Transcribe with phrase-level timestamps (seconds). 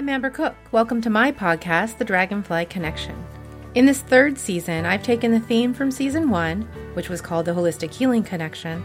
[0.00, 0.56] I'm Amber Cook.
[0.72, 3.22] Welcome to my podcast, The Dragonfly Connection.
[3.74, 6.62] In this third season, I've taken the theme from season one,
[6.94, 8.82] which was called The Holistic Healing Connection,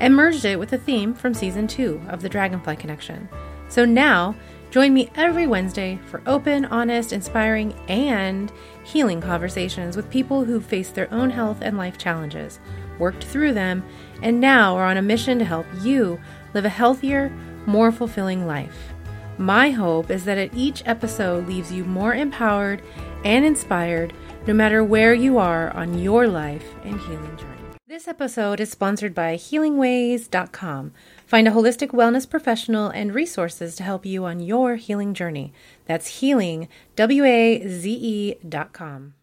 [0.00, 3.28] and merged it with the theme from season two of The Dragonfly Connection.
[3.68, 4.34] So now,
[4.72, 8.50] join me every Wednesday for open, honest, inspiring, and
[8.82, 12.58] healing conversations with people who've faced their own health and life challenges,
[12.98, 13.84] worked through them,
[14.20, 16.20] and now are on a mission to help you
[16.54, 17.30] live a healthier,
[17.66, 18.95] more fulfilling life.
[19.38, 22.82] My hope is that each episode leaves you more empowered
[23.22, 24.14] and inspired
[24.46, 27.52] no matter where you are on your life and healing journey.
[27.86, 30.92] This episode is sponsored by HealingWaze.com.
[31.26, 35.52] Find a holistic wellness professional and resources to help you on your healing journey.
[35.84, 39.14] That's healing, W A Z E.com.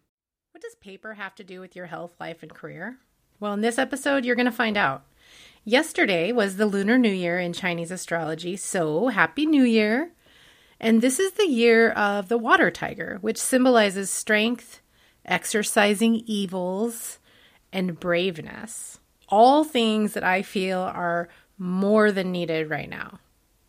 [0.51, 2.99] What does paper have to do with your health, life, and career?
[3.39, 5.05] Well, in this episode, you're going to find out.
[5.65, 10.11] Yesterday was the Lunar New Year in Chinese astrology, so Happy New Year!
[10.77, 14.81] And this is the year of the water tiger, which symbolizes strength,
[15.23, 17.19] exercising evils,
[17.71, 18.99] and braveness.
[19.29, 23.19] All things that I feel are more than needed right now.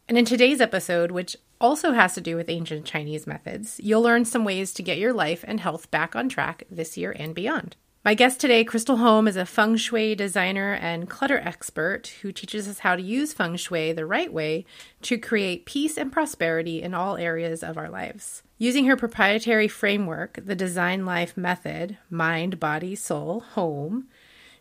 [0.09, 4.25] And in today's episode, which also has to do with ancient Chinese methods, you'll learn
[4.25, 7.77] some ways to get your life and health back on track this year and beyond.
[8.05, 12.69] My guest today, Krystal Holm, is a feng shui designer and clutter expert who teaches
[12.69, 14.67] us how to use feng shui the right way
[15.03, 18.43] to create peace and prosperity in all areas of our lives.
[18.59, 24.07] Using her proprietary framework, the Design Life Method mind, body, soul, home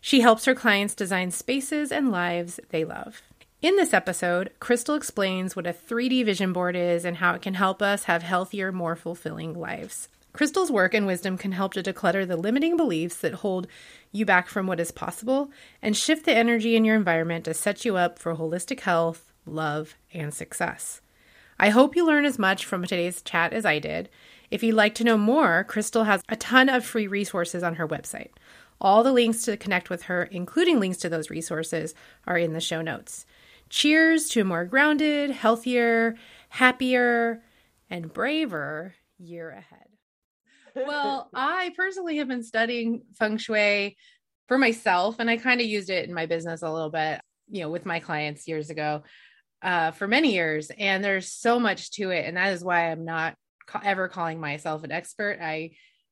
[0.00, 3.20] she helps her clients design spaces and lives they love.
[3.60, 7.54] In this episode, Krystal explains what a 3D vision board is and how it can
[7.54, 10.08] help us have healthier, more fulfilling lives.
[10.34, 13.68] Krystal's work and wisdom can help to declutter the limiting beliefs that hold
[14.10, 15.48] you back from what is possible
[15.80, 19.94] and shift the energy in your environment to set you up for holistic health, love,
[20.12, 21.00] and success.
[21.56, 24.08] I hope you learn as much from today's chat as I did.
[24.50, 27.86] If you'd like to know more, Krystal has a ton of free resources on her
[27.86, 28.30] website.
[28.80, 31.94] All the links to connect with her, including links to those resources,
[32.26, 33.24] are in the show notes.
[33.70, 36.16] Cheers to a more grounded, healthier,
[36.48, 37.40] happier,
[37.88, 39.93] and braver year ahead
[40.74, 43.96] well, I personally have been studying feng shui
[44.48, 47.62] for myself, and I kind of used it in my business a little bit, you
[47.62, 49.02] know, with my clients years ago
[49.64, 50.70] uh, for many years.
[50.78, 52.26] And there's so much to it.
[52.26, 53.34] And that is why I'm not
[53.66, 55.38] ca- ever calling myself an expert.
[55.40, 55.70] I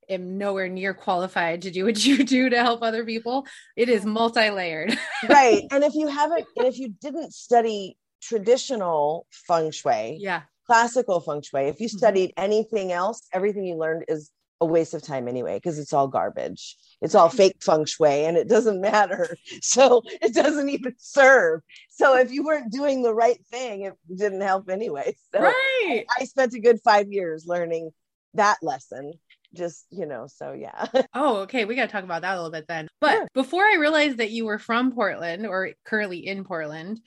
[0.09, 3.47] am nowhere near qualified to do what you do to help other people.
[3.77, 4.97] It is multi layered.
[5.29, 5.63] right.
[5.71, 11.43] And if you haven't, and if you didn't study traditional feng shui, yeah, classical feng
[11.43, 11.99] shui, if you mm-hmm.
[11.99, 12.45] studied mm-hmm.
[12.45, 14.31] anything else, everything you learned is
[14.63, 16.77] a waste of time anyway because it's all garbage.
[17.03, 19.37] It's all fake feng shui and it doesn't matter.
[19.61, 21.63] So it doesn't even serve.
[21.91, 25.17] So if you weren't doing the right thing, it didn't help anyway.
[25.35, 26.05] So right.
[26.21, 27.91] I spent a good five years learning
[28.35, 29.15] that lesson.
[29.55, 30.87] Just, you know, so yeah.
[31.15, 31.65] oh, okay.
[31.65, 32.89] We got to talk about that a little bit then.
[33.01, 37.01] But before I realized that you were from Portland or currently in Portland,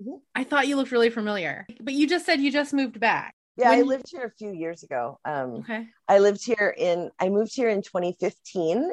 [0.00, 0.18] mm-hmm.
[0.34, 1.66] I thought you looked really familiar.
[1.80, 3.34] But you just said you just moved back.
[3.56, 3.78] Yeah, when...
[3.78, 5.18] I lived here a few years ago.
[5.24, 5.86] Um, okay.
[6.08, 8.90] I lived here in, I moved here in 2015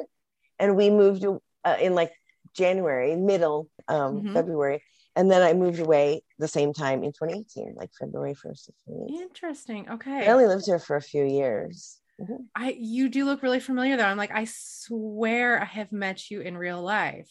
[0.58, 2.12] and we moved uh, in like
[2.54, 4.34] January, middle um, mm-hmm.
[4.34, 4.82] February.
[5.16, 8.70] And then I moved away the same time in 2018, like February 1st.
[9.08, 9.88] Interesting.
[9.90, 10.26] Okay.
[10.26, 11.98] I only lived here for a few years.
[12.20, 12.36] Mm-hmm.
[12.54, 14.04] I you do look really familiar though.
[14.04, 17.30] I'm like, I swear I have met you in real life.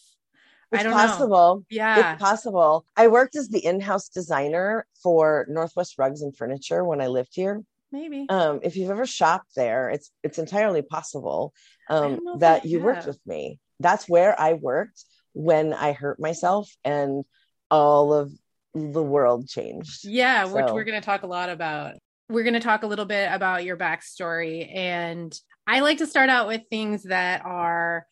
[0.71, 1.55] It's I don't possible.
[1.55, 1.65] Know.
[1.69, 2.13] Yeah.
[2.13, 2.85] It's possible.
[2.95, 7.61] I worked as the in-house designer for Northwest Rugs and Furniture when I lived here.
[7.91, 8.27] Maybe.
[8.29, 11.53] Um, if you've ever shopped there, it's it's entirely possible
[11.89, 12.85] um, that you have.
[12.85, 13.59] worked with me.
[13.79, 15.03] That's where I worked
[15.33, 17.23] when I hurt myself and
[17.71, 18.31] all of
[18.75, 20.01] the world changed.
[20.03, 20.53] Yeah, so.
[20.55, 21.95] which we're going to talk a lot about.
[22.29, 24.71] We're going to talk a little bit about your backstory.
[24.71, 25.33] And
[25.65, 28.05] I like to start out with things that are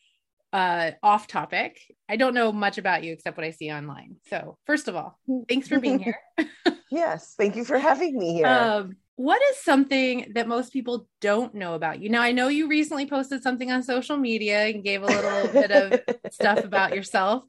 [0.54, 1.80] uh, off topic.
[2.10, 4.18] I don't know much about you except what I see online.
[4.30, 5.20] So, first of all,
[5.50, 6.20] thanks for being here.
[6.92, 8.48] yes, thank you for having me here.
[8.48, 12.10] Um, what is something that most people don't know about you?
[12.10, 15.72] Now, I know you recently posted something on social media and gave a little bit
[15.72, 16.00] of
[16.32, 17.44] stuff about yourself.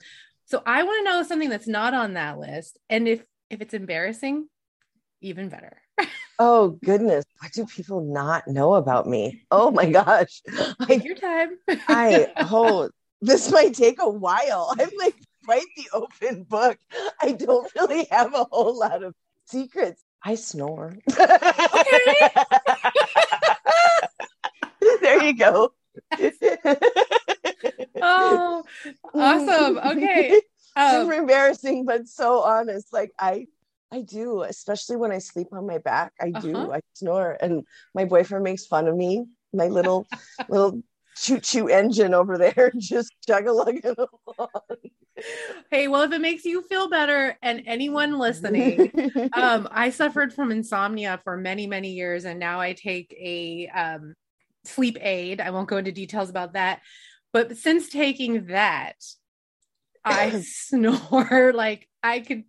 [0.47, 3.75] So, I want to know something that's not on that list, and if if it's
[3.75, 4.49] embarrassing,
[5.21, 5.81] even better.
[6.39, 9.43] oh goodness, what do people not know about me?
[9.51, 10.43] Oh my gosh,
[10.87, 11.51] take your time.
[11.89, 12.91] I oh
[13.21, 14.75] this might take a while.
[14.79, 16.79] I'm like quite the open book.
[17.21, 19.15] I don't really have a whole lot of
[19.47, 20.03] secrets.
[20.23, 20.95] I snore.
[21.09, 22.29] Okay.
[25.01, 25.73] there you go.
[28.03, 28.65] oh,
[29.15, 29.79] awesome.
[29.79, 30.41] Okay.
[30.75, 32.93] Um, Super embarrassing, but so honest.
[32.93, 33.47] Like I
[33.91, 36.13] I do, especially when I sleep on my back.
[36.21, 36.55] I do.
[36.57, 36.73] Uh-huh.
[36.73, 39.25] I snore, and my boyfriend makes fun of me.
[39.53, 40.07] My little
[40.49, 40.83] little
[41.21, 44.49] choo choo engine over there, just chug a lugging along.
[45.71, 48.93] Hey, well, if it makes you feel better, and anyone listening,
[49.35, 54.15] um, I suffered from insomnia for many, many years, and now I take a um,
[54.65, 55.41] sleep aid.
[55.41, 56.81] I won't go into details about that,
[57.33, 58.97] but since taking that,
[60.05, 62.45] I snore like I could.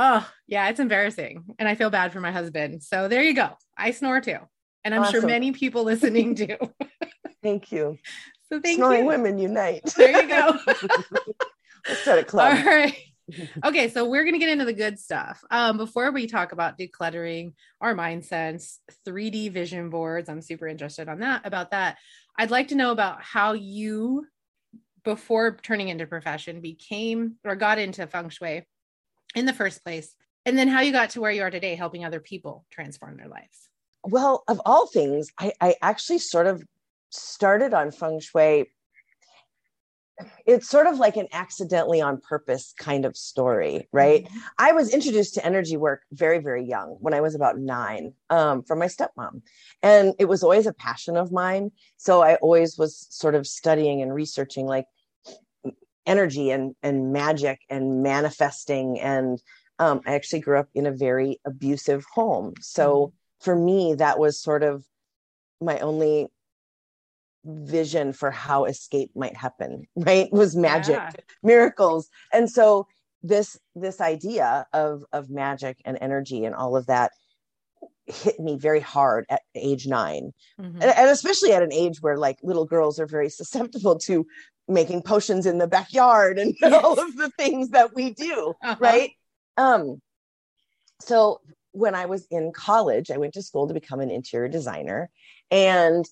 [0.00, 2.82] Oh, yeah, it's embarrassing, and I feel bad for my husband.
[2.82, 3.50] So there you go.
[3.76, 4.38] I snore too,
[4.84, 6.56] and I'm sure many people listening do.
[7.42, 7.98] Thank you.
[8.50, 9.06] So thank Snoring you.
[9.06, 9.92] women unite.
[9.96, 10.58] There you go.
[11.88, 12.66] Let's start a All club.
[12.66, 12.96] right.
[13.64, 15.42] Okay, so we're gonna get into the good stuff.
[15.50, 21.20] Um, before we talk about decluttering our mindsets, 3D vision boards, I'm super interested on
[21.20, 21.98] that about that.
[22.38, 24.26] I'd like to know about how you,
[25.04, 28.66] before turning into profession, became or got into feng shui
[29.34, 30.14] in the first place,
[30.46, 33.28] and then how you got to where you are today, helping other people transform their
[33.28, 33.67] lives.
[34.04, 36.62] Well, of all things, I, I actually sort of
[37.10, 38.70] started on feng shui.
[40.46, 44.28] It's sort of like an accidentally on purpose kind of story, right?
[44.58, 48.64] I was introduced to energy work very, very young when I was about nine um,
[48.64, 49.42] from my stepmom.
[49.80, 51.70] And it was always a passion of mine.
[51.98, 54.86] So I always was sort of studying and researching like
[56.04, 58.98] energy and, and magic and manifesting.
[58.98, 59.40] And
[59.78, 62.54] um, I actually grew up in a very abusive home.
[62.60, 64.84] So for me, that was sort of
[65.60, 66.28] my only
[67.44, 70.30] vision for how escape might happen, right?
[70.32, 71.10] Was magic Yeah.
[71.42, 72.86] miracles and so
[73.22, 77.12] this this idea of of magic and energy and all of that
[78.06, 80.66] hit me very hard at age 9 Mhm.
[80.80, 84.26] and, and especially at an age where like little girls are very susceptible to
[84.68, 88.76] making potions in the backyard and all of the things that we do Uh-huh.
[88.80, 89.10] right
[89.56, 90.00] um
[91.00, 91.40] so
[91.78, 95.10] when i was in college i went to school to become an interior designer.
[95.50, 96.04] And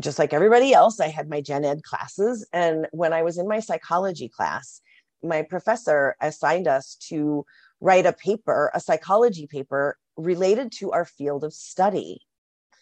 [0.00, 2.46] just like everybody else i had my gen ed classes.
[2.52, 4.80] And when i was in my psychology class
[5.22, 7.44] my professor assigned us to
[7.80, 12.20] write a paper a psychology paper related to our field of study.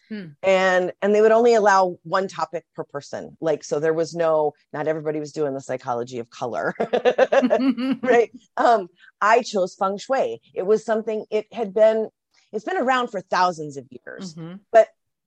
[0.09, 0.25] Hmm.
[0.43, 3.37] and and they would only allow one topic per person.
[3.39, 6.73] Like so there was no not everybody was doing the psychology of color.
[8.03, 8.31] Right?
[8.57, 8.89] Um
[9.21, 10.41] i chose feng shui.
[10.53, 12.09] It was something it had been
[12.53, 14.59] it's been around for thousands of years Mhm.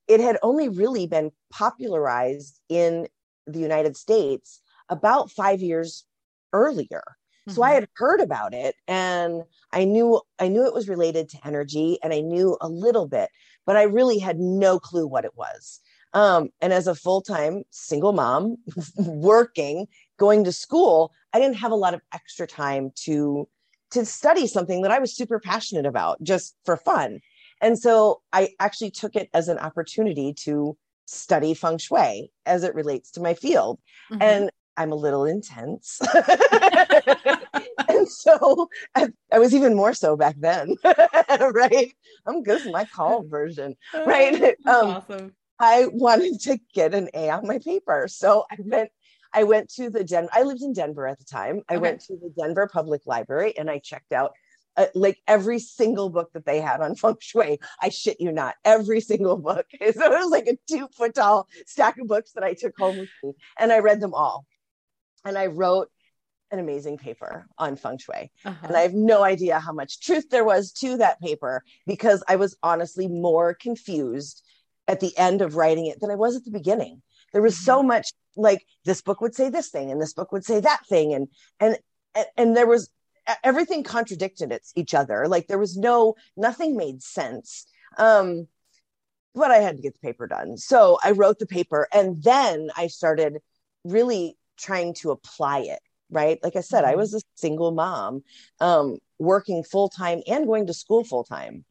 [0.08, 3.08] it had only really been popularized in
[3.46, 6.04] the united states about five years
[6.52, 7.02] earlier
[7.48, 7.74] so i Mhm.
[7.74, 9.42] had heard about it and
[9.72, 13.30] i knew i knew it was related to energy and i knew a little bit
[13.66, 15.80] but i really had no clue what it was
[16.12, 18.56] um, and as a full-time single mom
[18.96, 19.86] working
[20.18, 23.48] going to school i didn't have a lot of extra time to
[23.96, 27.20] to study something that i was super passionate about just for fun
[27.60, 30.76] and so i actually took it as an opportunity to
[31.06, 33.78] study feng shui as it relates to my field
[34.10, 34.22] Mhm.
[34.22, 36.02] and I'm a little intense.
[37.88, 41.94] and so I, I was even more so back then, right?
[42.26, 43.74] I'm good my call version.
[44.06, 45.34] right, That's um, awesome.
[45.58, 48.06] I wanted to get an A on my paper.
[48.08, 48.90] So I went
[49.36, 51.60] I went to the Den I lived in Denver at the time.
[51.68, 51.82] I Okay.
[51.82, 54.32] went to the Denver Public Library and I checked out
[54.78, 57.58] uh, like every single book that they had on feng shui.
[57.80, 59.66] I shit you not, every single book.
[59.80, 62.96] So it was like a two foot tall stack of books that I took home
[62.96, 64.46] with me and I read them all.
[65.24, 65.90] And I wrote
[66.50, 68.30] an amazing paper on feng shui.
[68.44, 68.66] Uh-huh.
[68.66, 72.36] And I have no idea how much truth there was to that paper because I
[72.36, 74.42] was honestly more confused
[74.88, 77.02] at the end of writing it than I was at the beginning.
[77.32, 80.44] There was so much like this book would say this thing and this book would
[80.44, 81.28] say that thing and
[81.60, 81.78] and
[82.36, 82.88] and, there was
[83.42, 85.26] everything contradicted it, each other.
[85.28, 87.66] Like there was no nothing made sense.
[87.98, 88.46] Um
[89.34, 90.56] but I had to get the paper done.
[90.56, 93.38] So I wrote the paper and then I started
[93.84, 96.98] really trying to apply it right like i said i Mhm.
[96.98, 98.22] was a single mom
[98.60, 101.64] um, working full time and going to school full time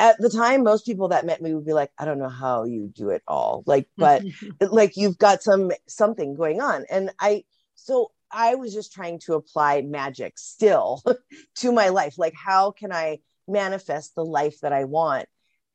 [0.00, 2.64] at the time most people that met me would be like i don't know how
[2.64, 3.62] you do it all.
[3.66, 4.24] Like but
[4.60, 6.86] like you've got some something going on.
[6.90, 7.44] And i
[7.76, 11.02] so i was just trying to apply magic still
[11.56, 12.18] to my life.
[12.18, 15.28] Like how can i manifest the life that i want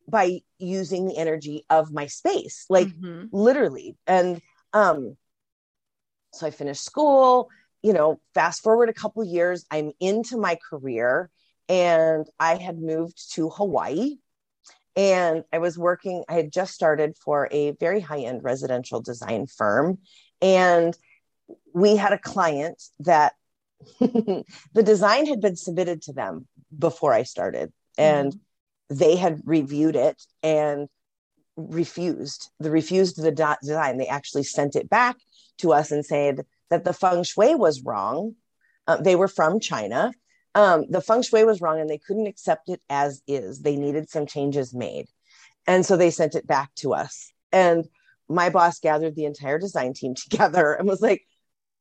[0.07, 2.65] by using the energy of my space?
[2.69, 3.29] Like Mhm.
[3.31, 3.95] literally.
[4.07, 4.41] And
[4.73, 5.15] um
[6.33, 7.49] so i finished school
[7.81, 11.29] you know fast forward a couple years i'm into my career
[11.69, 14.15] and i had moved to hawaii
[14.95, 19.47] and i was working i had just started for a very high end residential design
[19.47, 19.97] firm
[20.41, 20.97] and
[21.73, 23.33] we had a client that
[23.99, 28.97] the design had been submitted to them before I started, and mm-hmm.
[28.97, 30.87] they had reviewed it and
[31.57, 32.49] refused.
[32.59, 33.97] The refused the design.
[33.97, 35.17] They actually sent it back
[35.59, 38.35] to us and said that the feng shui was wrong.
[38.87, 40.11] Uh, they were from China.
[40.55, 43.61] Um, the feng shui was wrong, and they couldn't accept it as is.
[43.61, 45.07] They needed some changes made,
[45.67, 47.31] and so they sent it back to us.
[47.51, 47.85] And
[48.27, 51.21] my boss gathered the entire design team together and was like,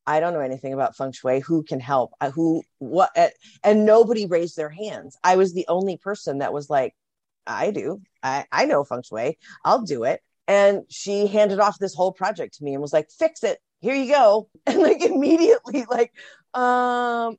[0.07, 1.39] I don't know anything about feng shui.
[1.39, 2.11] Who can help?
[2.21, 3.09] Uh, who, what?
[3.17, 3.29] Uh,
[3.63, 5.17] and nobody raised their hands.
[5.23, 6.93] I was the only person that was like,
[7.47, 8.01] I do.
[8.21, 9.37] I, I know feng shui.
[9.63, 10.21] I'll do it.
[10.47, 13.57] And she handed off this whole project to me and was like, fix it.
[13.79, 14.49] Here you go.
[14.67, 16.11] And like immediately, like,
[16.53, 17.37] um,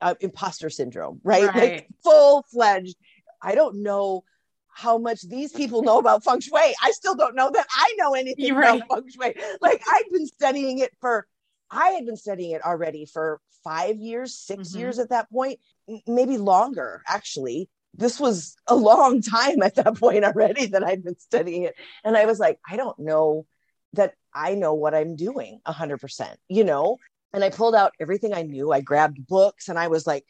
[0.00, 1.48] uh, imposter syndrome, right?
[1.48, 1.54] right.
[1.54, 2.96] Like full fledged.
[3.42, 4.24] I don't know
[4.68, 6.74] how much these people know about feng shui.
[6.82, 8.82] I still don't know that I know anything right.
[8.82, 9.34] about feng shui.
[9.60, 11.26] Like I've been studying it for
[11.70, 14.78] I had been studying it already for five years, 6 mm-hmm.
[14.78, 15.58] years at that point,
[16.06, 17.68] maybe longer, actually.
[17.94, 21.74] This was a long time at that point already that I'd been studying it.
[22.04, 23.46] And I was like, I don't know
[23.94, 26.98] that I know what I'm doing 100%, you know?
[27.36, 28.72] And I pulled out everything I knew.
[28.72, 30.24] I grabbed books and I was like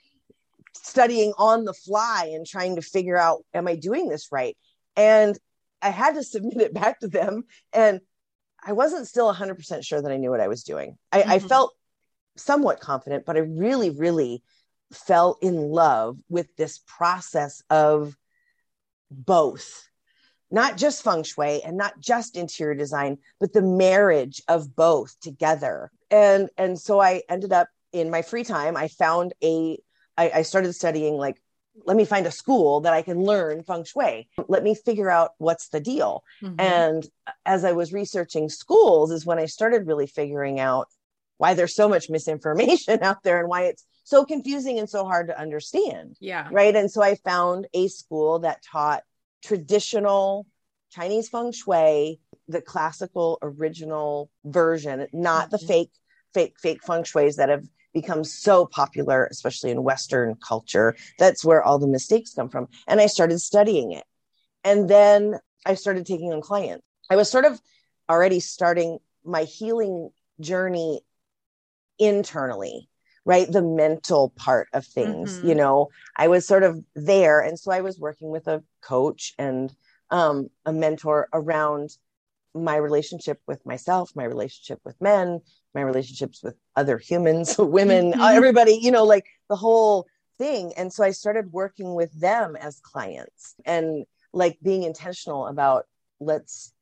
[0.74, 4.56] studying on the fly and trying to figure out, am I doing this right?
[4.96, 5.38] And
[5.80, 7.44] I had to submit it back to them.
[7.72, 8.00] And
[8.60, 10.98] I wasn't still 100% sure that I knew what I was doing.
[11.12, 11.30] I, mm-hmm.
[11.30, 11.76] I felt
[12.36, 14.42] somewhat confident, but I really, really
[14.92, 18.16] fell in love with this process of
[19.12, 19.88] both
[20.50, 25.90] not just feng shui and not just interior design but the marriage of both together
[26.10, 29.78] and and so i ended up in my free time i found a
[30.18, 31.40] I, I started studying like
[31.84, 34.28] let me find a school that I can learn feng shui.
[34.48, 36.24] Let me figure out what's the deal.
[36.42, 36.58] Mm-hmm.
[36.58, 37.06] And
[37.44, 40.88] as I was researching schools, is when I started really figuring out
[41.38, 45.28] why there's so much misinformation out there and why it's so confusing and so hard
[45.28, 46.16] to understand.
[46.20, 46.48] Yeah.
[46.50, 46.74] Right.
[46.74, 49.02] And so I found a school that taught
[49.44, 50.46] traditional
[50.90, 55.50] Chinese feng shui, the classical original version, not mm-hmm.
[55.50, 55.90] the fake,
[56.32, 60.94] fake, fake feng shuis that have become so popular, especially in Western culture.
[61.18, 62.68] That's where all the mistakes come from.
[62.86, 64.04] And I started studying it.
[64.64, 66.84] And then I started taking on clients.
[67.08, 67.60] I was sort of
[68.08, 71.00] already starting my healing journey
[71.98, 72.88] internally,
[73.24, 73.50] right?
[73.50, 75.48] The mental part of things, mm-hmm.
[75.48, 77.40] you know, I was sort of there.
[77.40, 79.72] And so I was working with a coach and
[80.10, 81.90] um, a mentor around
[82.54, 85.40] my relationship with myself, my relationship with men,
[85.74, 88.20] my relationships with other humans, women, mm-hmm.
[88.20, 90.06] everybody, you know, like the whole
[90.38, 90.72] thing.
[90.76, 95.86] And so I started working with them as clients and like being intentional about
[96.20, 96.72] let's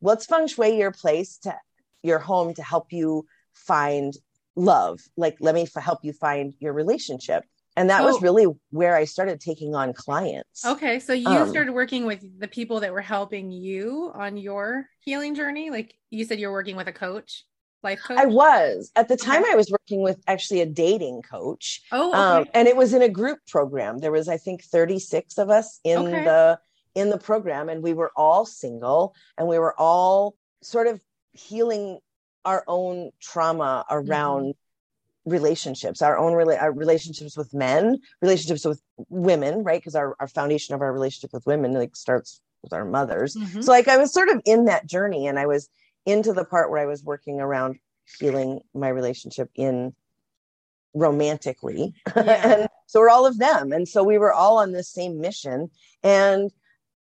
[0.00, 1.54] let's feng shui your place to
[2.02, 4.14] your home to help you find
[4.54, 5.00] love.
[5.16, 7.44] Like let me f- help you find your relationship
[7.76, 8.06] and that oh.
[8.06, 10.64] was really where I started taking on clients.
[10.64, 14.88] Okay, so you um, started working with the people that were helping you on your
[15.00, 15.70] healing journey.
[15.70, 17.44] Like you said, you're working with a coach,
[17.82, 18.18] life coach.
[18.18, 19.42] I was at the time.
[19.42, 19.52] Okay.
[19.52, 21.82] I was working with actually a dating coach.
[21.92, 22.18] Oh, okay.
[22.18, 23.98] um, and it was in a group program.
[23.98, 26.24] There was, I think, 36 of us in okay.
[26.24, 26.58] the
[26.94, 31.00] in the program, and we were all single, and we were all sort of
[31.32, 31.98] healing
[32.46, 34.44] our own trauma around.
[34.44, 34.60] Mm-hmm
[35.26, 40.28] relationships our own rela- our relationships with men relationships with women right because our, our
[40.28, 43.60] foundation of our relationship with women like starts with our mothers mm-hmm.
[43.60, 45.68] so like i was sort of in that journey and i was
[46.06, 47.76] into the part where i was working around
[48.20, 49.92] healing my relationship in
[50.94, 52.52] romantically yeah.
[52.60, 55.68] and so we're all of them and so we were all on this same mission
[56.04, 56.52] and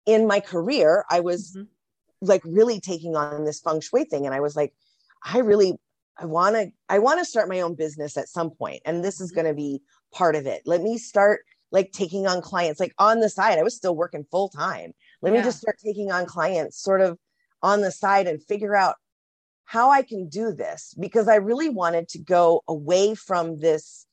[0.04, 1.64] in my career i was mm-hmm.
[2.20, 4.74] like really taking on this feng shui thing and i was like
[5.24, 5.78] i really
[6.18, 9.20] I want to I want to start my own business at some point and this
[9.20, 9.42] is mm-hmm.
[9.42, 10.62] going to be part of it.
[10.66, 11.40] Let me start
[11.72, 13.58] like taking on clients like on the side.
[13.58, 14.92] I was still working full time.
[15.22, 15.40] Let yeah.
[15.40, 17.18] me just start taking on clients sort of
[17.62, 18.96] on the side and figure out
[19.64, 24.06] how I can do this because I really wanted to go away from this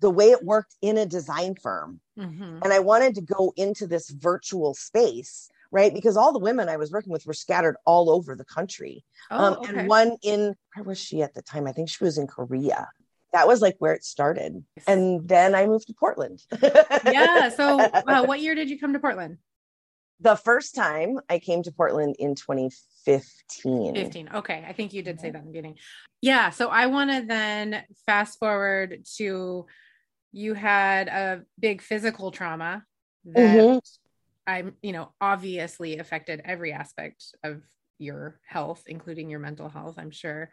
[0.00, 2.00] the way it worked in a design firm.
[2.18, 2.58] Mm-hmm.
[2.62, 5.92] And I wanted to go into this virtual space right?
[5.92, 9.04] Because all the women I was working with were scattered all over the country.
[9.30, 9.80] Oh, um, okay.
[9.80, 11.66] And one in, where was she at the time?
[11.66, 12.88] I think she was in Korea.
[13.34, 14.64] That was like where it started.
[14.86, 16.42] And then I moved to Portland.
[17.04, 17.50] yeah.
[17.50, 19.36] So, uh, what year did you come to Portland?
[20.20, 23.94] The first time I came to Portland in 2015.
[23.96, 24.30] 15.
[24.36, 24.64] Okay.
[24.66, 25.76] I think you did say that in the beginning.
[26.22, 26.48] Yeah.
[26.48, 29.66] So, I want to then fast forward to
[30.32, 32.82] you had a big physical trauma
[33.26, 33.78] that mm-hmm.
[34.46, 37.62] I'm, you know, obviously affected every aspect of
[37.98, 40.50] your health, including your mental health, I'm sure.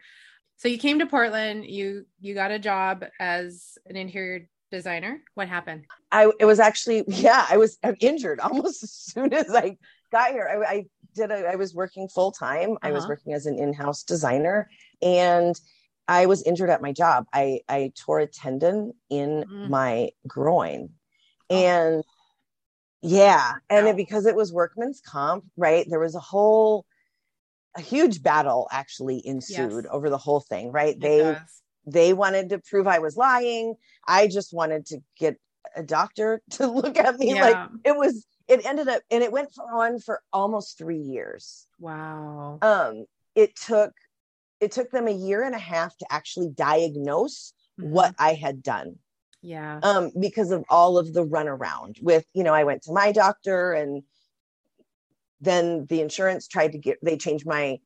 [0.56, 5.20] So you came to Portland, you you got a job as an interior designer.
[5.34, 5.84] What happened?
[6.12, 9.76] I it was actually yeah, I was injured almost as soon as I
[10.12, 10.48] got here.
[10.48, 10.84] I, I
[11.14, 12.72] did a, I was working full time.
[12.72, 12.88] Uh-huh.
[12.88, 13.10] I was uh-huh.
[13.10, 14.68] working as an in-house designer
[15.02, 15.58] and
[16.06, 17.26] I was injured at my job.
[17.32, 19.68] I I tore a tendon in mm.
[19.68, 20.90] my groin.
[21.50, 21.56] Oh.
[21.56, 22.04] And
[23.04, 23.92] yeah, and wow.
[23.92, 25.86] it, because it was workman's comp, right?
[25.88, 26.86] There was a whole
[27.76, 29.86] a huge battle actually ensued yes.
[29.90, 30.94] over the whole thing, right?
[30.94, 31.62] It they does.
[31.86, 33.74] they wanted to prove I was lying.
[34.06, 35.36] I just wanted to get
[35.76, 37.42] a doctor to look at me yeah.
[37.42, 41.66] like it was it ended up and it went on for almost 3 years.
[41.78, 42.58] Wow.
[42.62, 43.92] Um it took
[44.60, 47.90] it took them a year and a half to actually diagnose mm-hmm.
[47.90, 48.96] what I had done.
[49.44, 49.78] Yeah.
[49.82, 53.72] Um, because of all of the runaround with, you know, I went to my doctor
[53.72, 54.02] and
[55.40, 57.78] then the insurance tried to get they changed my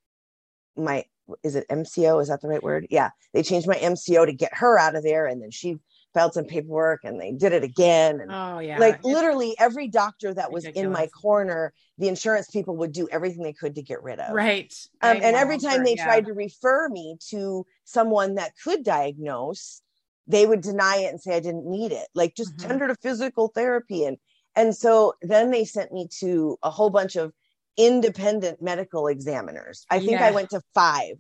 [0.76, 1.04] my
[1.42, 2.22] is it MCO?
[2.22, 2.86] Is that the right word?
[2.90, 3.10] Yeah.
[3.34, 5.26] They changed my MCO to get her out of there.
[5.26, 5.78] And then she
[6.14, 8.20] filed some paperwork and they did it again.
[8.20, 8.78] And oh, yeah.
[8.78, 13.42] Like literally every doctor that was in my corner, the insurance people would do everything
[13.42, 14.32] they could to get rid of.
[14.32, 14.72] Right.
[15.02, 16.04] Um, and every time they yeah.
[16.04, 19.82] tried to refer me to someone that could diagnose,
[20.28, 22.06] they would deny it and say I didn't need it.
[22.14, 22.68] Like just mm-hmm.
[22.68, 24.04] tender to physical therapy.
[24.04, 24.18] And
[24.54, 27.32] and so then they sent me to a whole bunch of
[27.76, 29.87] independent medical examiners.
[29.90, 30.26] I think yeah.
[30.26, 31.14] I went to five,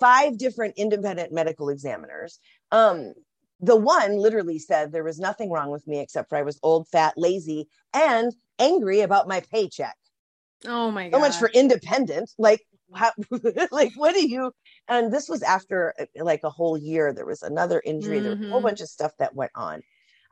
[0.00, 2.38] five different independent medical examiners.
[2.70, 3.12] Um,
[3.60, 6.88] the one literally said there was nothing wrong with me except for I was old,
[6.88, 9.96] fat, lazy, and angry about my paycheck.
[10.66, 11.16] Oh my god.
[11.16, 12.30] So much for independent.
[12.38, 12.60] Like
[12.94, 13.12] how,
[13.70, 14.52] like what do you
[14.88, 18.24] and this was after uh, like a whole year there was another injury mm-hmm.
[18.24, 18.68] there was a whole mm-hmm.
[18.68, 19.82] bunch of stuff that went on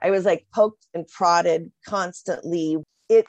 [0.00, 2.76] i was like poked and prodded constantly
[3.08, 3.26] it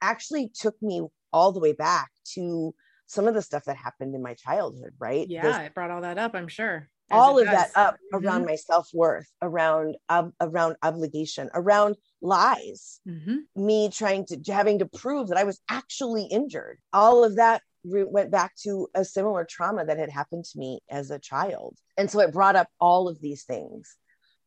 [0.00, 1.02] actually took me
[1.32, 2.74] all the way back to
[3.06, 6.00] some of the stuff that happened in my childhood right yeah this, it brought all
[6.00, 7.54] that up i'm sure all of does.
[7.54, 8.24] that up mm-hmm.
[8.24, 13.38] around my self-worth around uh, around obligation around lies mm-hmm.
[13.56, 18.04] me trying to having to prove that i was actually injured all of that re-
[18.04, 22.10] went back to a similar trauma that had happened to me as a child and
[22.10, 23.96] so it brought up all of these things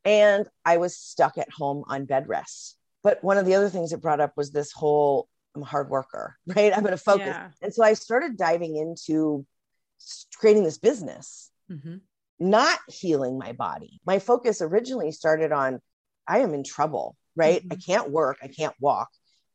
[0.05, 3.91] and i was stuck at home on bed rest but one of the other things
[3.91, 7.27] it brought up was this whole i'm a hard worker right i'm going to focus
[7.27, 7.49] yeah.
[7.61, 9.45] and so i started diving into
[10.37, 11.95] creating this business mm-hmm
[12.43, 14.01] not healing my body.
[14.05, 15.79] My focus originally started on
[16.27, 17.61] I am in trouble, right?
[17.61, 17.73] Mm-hmm.
[17.73, 19.09] I can't work, I can't walk.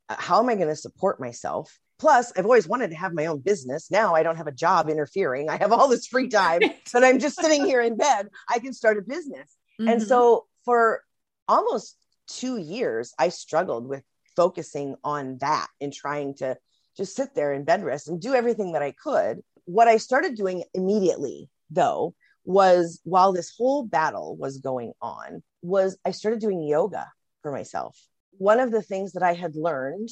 [0.08, 1.78] Uh, how am I going to support myself?
[1.98, 3.90] Plus, I've always wanted to have my own business.
[3.90, 5.48] Now I don't have a job interfering.
[5.48, 6.60] I have all this free time,
[6.92, 8.28] but I'm just sitting here in bed.
[8.48, 9.56] I can start a business.
[9.80, 9.88] Mm-hmm.
[9.88, 11.02] And so for
[11.48, 11.96] almost
[12.28, 14.04] two years, I struggled with
[14.36, 16.56] focusing on that and trying to
[16.96, 19.40] just sit there in bed rest and do everything that I could.
[19.64, 25.98] What I started doing immediately, though, was while this whole battle was going on was
[26.04, 27.06] I started doing yoga
[27.42, 27.98] for myself.
[28.38, 30.08] One of the things that I had learned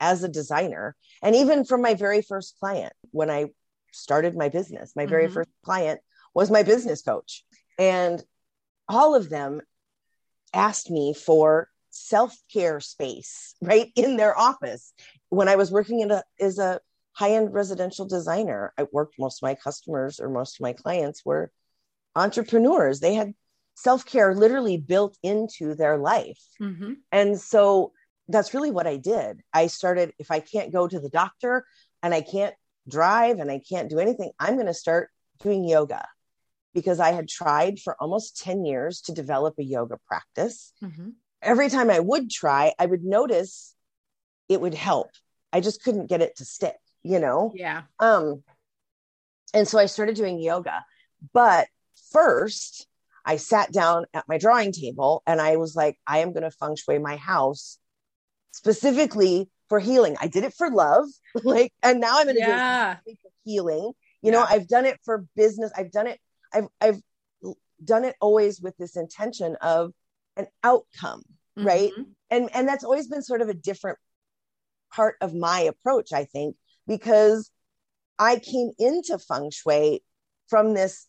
[0.00, 3.46] as a designer and even from my very first client when I
[3.92, 5.34] started my business, my very mm-hmm.
[5.34, 6.00] first client
[6.34, 7.44] was my business coach.
[7.78, 8.22] And
[8.88, 9.60] all of them
[10.54, 14.92] asked me for self-care space right in their office
[15.30, 16.80] when I was working in a, as a
[17.12, 18.72] high-end residential designer.
[18.78, 21.50] I worked most of my customers or most of my clients were
[22.14, 23.00] entrepreneurs.
[23.00, 23.34] They had
[23.74, 26.40] self care literally built into their life.
[26.60, 26.94] Mm-hmm.
[27.12, 27.92] And so
[28.28, 29.40] that's really what I did.
[29.52, 31.64] I started, if I can't go to the doctor
[32.02, 32.54] and I can't
[32.88, 35.10] drive and I can't do anything, I'm going to start
[35.40, 36.06] doing yoga
[36.74, 40.72] because I had tried for almost 10 years to develop a yoga practice.
[40.82, 41.10] Mm-hmm.
[41.42, 43.74] Every time I would try, I would notice
[44.48, 45.10] it would help.
[45.52, 47.52] I just couldn't get it to stick, you know?
[47.54, 47.82] Yeah.
[47.98, 48.42] Um,
[49.54, 50.84] and so I started doing yoga.
[51.32, 51.68] But
[52.12, 52.86] first,
[53.24, 56.50] I sat down at my drawing table and I was like, I am going to
[56.50, 57.78] feng shui my house
[58.52, 60.16] specifically for healing.
[60.20, 61.06] I did it for love,
[61.44, 62.96] like, and now I'm going to yeah.
[63.04, 63.92] do it for healing.
[64.22, 64.32] You yeah.
[64.32, 65.70] know, I've done it for business.
[65.76, 66.18] I've done it.
[66.52, 67.00] I've I've
[67.84, 69.92] done it always with this intention of
[70.36, 71.22] an outcome,
[71.56, 71.66] mm-hmm.
[71.66, 71.92] right?
[72.30, 73.98] And and that's always been sort of a different
[74.92, 76.56] part of my approach, I think,
[76.86, 77.50] because
[78.18, 80.02] I came into feng shui
[80.48, 81.06] from this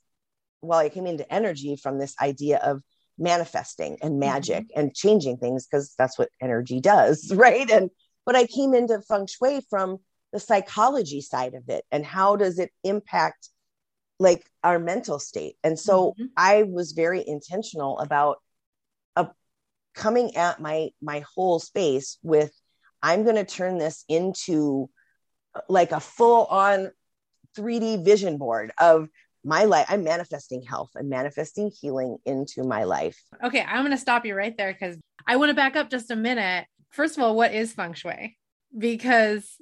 [0.61, 2.81] well, I came into energy from this idea of
[3.19, 4.79] manifesting and magic mm-hmm.
[4.79, 7.69] and changing things because that's what energy does, right?
[7.69, 7.89] And
[8.25, 9.97] but I came into feng shui from
[10.31, 13.49] the psychology side of it and how does it impact
[14.19, 15.55] like our mental state.
[15.63, 16.25] And so mm-hmm.
[16.35, 18.37] I was very intentional about
[19.15, 19.25] uh,
[19.95, 22.51] coming at my my whole space with
[23.01, 24.89] I'm going to turn this into
[25.55, 26.91] uh, like a full on
[27.57, 29.07] 3D vision board of
[29.43, 33.97] my life i'm manifesting health i'm manifesting healing into my life Okay, I'm going to
[33.97, 36.65] stop you right there because I want to back up just a minute.
[36.91, 38.37] First of all, what is feng shui?
[38.77, 39.55] Because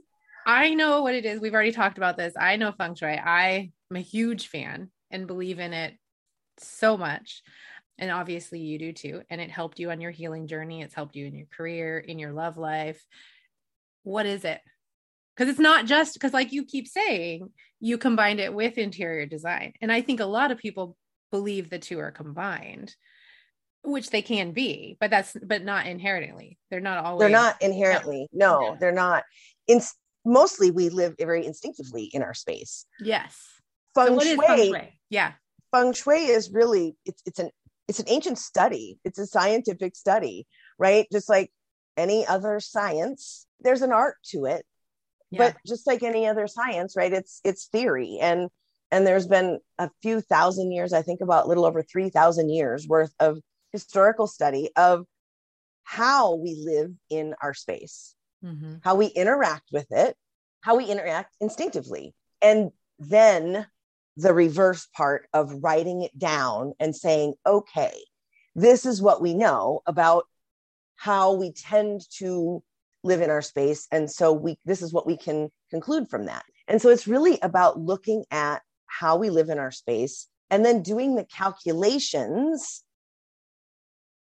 [0.45, 1.39] I know what it is.
[1.39, 2.33] We've already talked about this.
[2.39, 3.17] I know feng shui.
[3.17, 5.93] I am a huge fan and believe in it
[6.57, 7.43] so much.
[7.99, 9.21] And obviously, you do too.
[9.29, 10.81] And it helped you on your healing journey.
[10.81, 13.03] It's helped you in your career, in your love life.
[14.03, 14.61] What is it?
[15.37, 19.73] Because it's not just because, like you keep saying, you combined it with interior design.
[19.81, 20.97] And I think a lot of people
[21.31, 22.95] believe the two are combined
[23.83, 26.57] which they can be but that's but not inherently.
[26.69, 28.27] They're not always they're not inherently.
[28.33, 28.75] No Yeah.
[28.79, 29.23] they're not.
[29.67, 29.81] In
[30.25, 32.85] mostly we live very instinctively in our space.
[32.99, 33.37] Yes.
[33.95, 34.99] Feng, so shui, feng shui?
[35.09, 35.33] Yeah.
[35.73, 37.51] Feng shui is really it's it's an
[37.87, 38.99] it's an ancient study.
[39.05, 40.47] It's a scientific study
[40.79, 41.07] right?
[41.11, 41.51] Just like
[41.95, 44.65] any other science there's an art to it
[45.31, 48.49] yeah but just like any other science right it's it's theory and
[48.91, 52.87] and there's been a few thousand years i think about a little over 3000 years
[52.87, 53.39] worth of
[53.71, 55.05] historical study of
[55.83, 58.81] how we live in our space Mhm.
[58.83, 60.15] how we interact with it
[60.61, 63.67] how we interact instinctively and then
[64.15, 67.93] the reverse part of writing it down and saying okay
[68.55, 70.25] this is what we know about
[70.95, 72.63] how we tend to
[73.03, 73.87] live in our space.
[73.91, 76.43] And so we this is what we can conclude from that.
[76.67, 80.81] And so it's really about looking at how we live in our space and then
[80.81, 82.83] doing the calculations.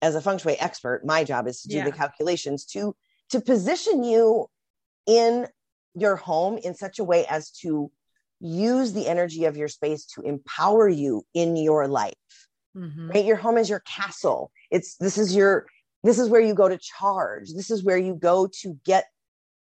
[0.01, 1.85] As a feng shui expert my job is to do Yeah.
[1.85, 2.95] the calculations to
[3.29, 4.47] to position you
[5.05, 5.47] in
[5.93, 7.91] your home in such a way as to
[8.39, 12.15] use the energy of your space to empower you in your life.
[12.75, 13.09] Mhm.
[13.13, 13.25] right?
[13.25, 14.51] Your home is your castle.
[14.71, 15.67] It's this is your
[16.03, 17.53] this is where you go to charge.
[17.53, 19.05] This is where you go to get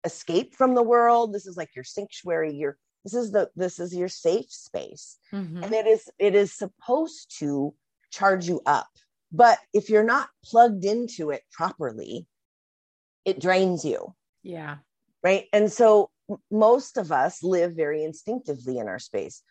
[0.06, 1.34] escape from the world.
[1.34, 5.18] This is like your sanctuary your this is the this is your safe space.
[5.32, 5.64] Mhm.
[5.64, 7.74] and it is it is supposed to
[8.12, 8.90] charge you up.
[9.32, 12.28] But if you're not plugged into it properly
[13.26, 14.14] it drains you.
[14.42, 14.78] Yeah.
[15.24, 15.48] Right?
[15.54, 16.10] And so
[16.52, 19.42] most of us live very instinctively in our space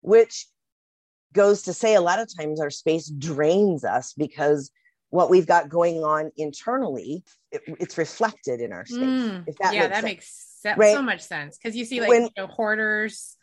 [0.00, 0.48] which
[1.32, 4.70] goes to say a lot of times our space drains us because
[5.12, 7.22] what we've got going on internally
[7.52, 10.04] it- it's reflected in our space Mm, if that yeah makes that sense.
[10.04, 10.26] makes
[10.62, 10.94] se- Right.
[10.96, 13.36] so much sense because you see like When- you know, hoarders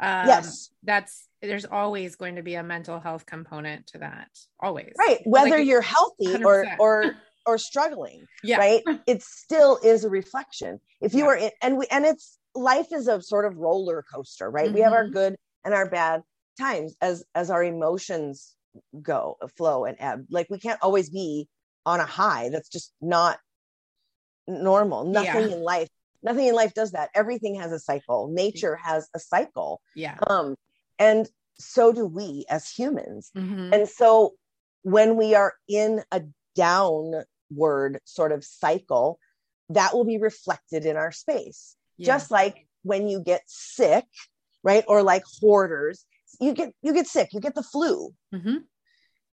[0.00, 4.28] um, yes that's there's always going to be a mental health component to that
[4.60, 6.76] always right whether Like, you're healthy or 100%.
[6.78, 7.14] or
[7.46, 11.30] or struggling yeah right it still is a reflection if you Yeah.
[11.30, 14.80] are in and we and it's life is a sort of roller coaster right we
[14.80, 15.12] have our Mhm.
[15.12, 16.22] good and our bad
[16.58, 18.54] times as as our emotions
[19.02, 21.48] go flow and ebb like we can't always be
[21.86, 23.38] on a high that's just not
[24.46, 25.56] normal nothing Yeah.
[25.56, 25.88] in life
[26.22, 30.54] nothing in life does that everything has a cycle nature has a cycle yeah um
[30.98, 33.74] and so do we as humans Mhm.
[33.74, 34.34] and so
[34.82, 36.22] when we are in a
[36.54, 39.18] downward sort of cycle,
[39.70, 41.74] that will be reflected in our space.
[41.96, 42.06] Yeah.
[42.06, 44.04] Just like when you get sick,
[44.62, 44.84] right?
[44.86, 46.04] Or like hoarders,
[46.40, 48.64] you get you get sick, you get the flu, Mhm.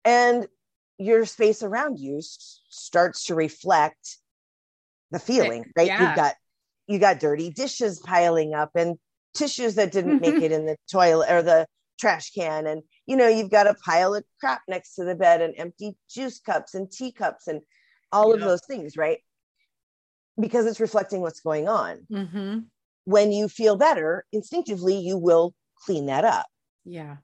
[0.05, 0.47] and
[0.97, 4.17] your space around you s- starts to reflect
[5.11, 5.87] the feeling, right?
[5.87, 6.01] yeah.
[6.07, 6.35] You've got
[6.87, 8.97] you got dirty dishes piling up and
[9.33, 11.65] tissues that didn't make it in the toilet or the
[11.99, 15.39] trash can and you know you've got a pile of crap next to the bed
[15.39, 17.61] and empty juice cups and teacups and
[18.11, 19.19] all of those things right
[20.39, 22.65] because it's reflecting what's going on Mhm.
[23.05, 25.53] when you feel better instinctively you will
[25.85, 26.47] clean that up
[26.85, 27.17] yeah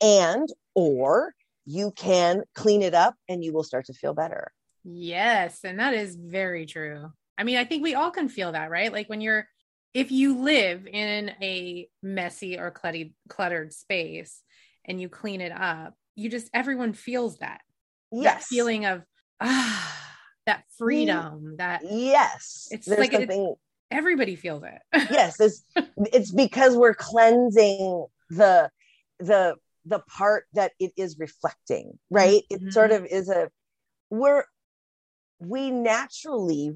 [0.00, 4.52] and or you can clean it up and you will start to feel better
[4.84, 7.10] Yes, and that is very true.
[7.36, 8.90] I mean, I think we all can feel that, right?
[8.92, 9.46] Like when you're
[9.92, 14.40] if you live in a messy or cluttered cluttered space
[14.86, 17.60] and you clean it up, you just everyone feels that.
[18.12, 19.02] That yes feeling of
[19.40, 20.06] ah
[20.46, 23.54] that freedom that yes It's there's like it- something
[23.90, 25.08] everybody feels it.
[25.10, 25.64] yes it's
[26.14, 28.70] it's because we're cleansing the
[29.18, 32.66] the the part that it is reflecting right Mhm.
[32.66, 33.50] it sort of is a
[34.10, 34.44] we're
[35.38, 36.72] we naturally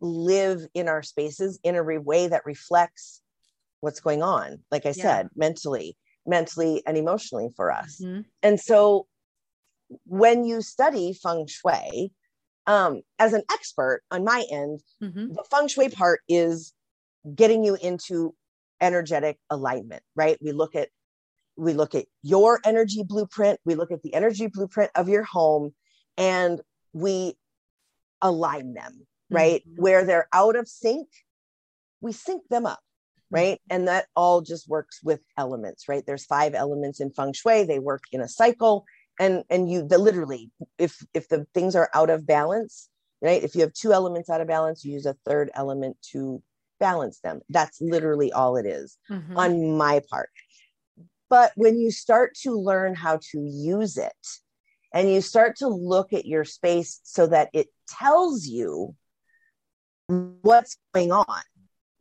[0.00, 3.22] live in our spaces in a way that reflects
[3.80, 5.02] what's going on like i Yeah.
[5.02, 5.96] said mentally
[6.26, 8.24] mentally and emotionally for us Mhm.
[8.42, 9.06] and so
[10.04, 12.12] when you study feng shui
[12.66, 15.34] um, as an expert on my end Mhm.
[15.34, 16.72] the feng shui part is
[17.34, 18.34] getting you into
[18.80, 20.88] energetic alignment right we look at
[21.56, 25.74] we look at your energy blueprint we look at the energy blueprint of your home
[26.16, 26.60] and
[26.92, 27.36] we
[28.20, 29.78] align them right Mhm.
[29.80, 31.08] where they're out of sync
[32.00, 32.80] we sync them up
[33.34, 33.62] right?
[33.70, 36.04] And that all just works with elements, right?
[36.04, 37.64] There's five elements in feng shui.
[37.64, 38.84] They work in a cycle.
[39.18, 42.90] And and you the literally, if if the things are out of balance,
[43.22, 43.42] right?
[43.42, 46.42] If you have two elements out of balance, you use a third element to
[46.78, 47.40] balance them.
[47.48, 49.34] That's literally all it is Mhm.
[49.34, 50.28] on my part.
[51.32, 54.12] But when you start to learn how to use it
[54.92, 58.94] and you start to look at your space so that it tells you
[60.08, 61.40] what's going on,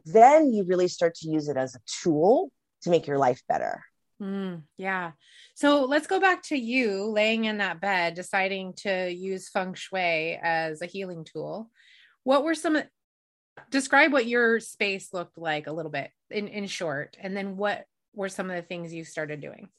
[0.04, 3.86] then you really start to use it as a tool to make your life better.
[4.22, 5.12] Mm, yeah.
[5.56, 10.38] So let's go back to you laying in that bed, deciding to use feng shui
[10.44, 11.72] as a healing tool.
[12.26, 12.84] What were some,
[13.70, 17.86] describe what your space looked like a little bit in, in short, and then what
[18.14, 19.70] were some of the things you started doing?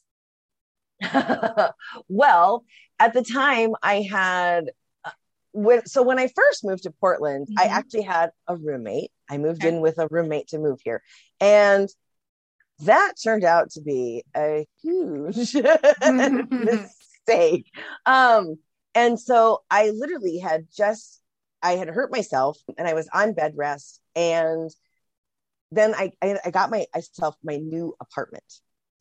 [2.08, 2.64] well,
[2.98, 4.70] at the time I had
[5.04, 5.10] uh,
[5.52, 7.70] when so when I first moved to Portland, I Mhm.
[7.72, 9.10] actually had a roommate.
[9.28, 9.68] I moved Okay.
[9.68, 11.02] in with a roommate to move here.
[11.40, 11.88] And
[12.80, 15.54] that turned out to be a huge
[16.50, 17.66] mistake.
[18.06, 18.56] Um
[18.94, 21.20] and so I literally had just
[21.62, 24.70] I had hurt myself and I was on bed rest and
[25.72, 28.44] then I I, I got my myself my new apartment.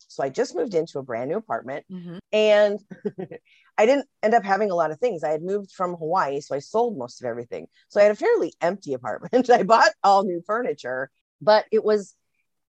[0.08, 2.18] So I just moved into a brand new apartment Mhm.
[2.32, 2.78] and
[3.78, 5.24] I didn't end up having a lot of things.
[5.24, 7.66] I had moved from Hawaii, so I sold most of everything.
[7.88, 9.48] So I had a fairly empty apartment.
[9.50, 12.14] I bought all new furniture, but it was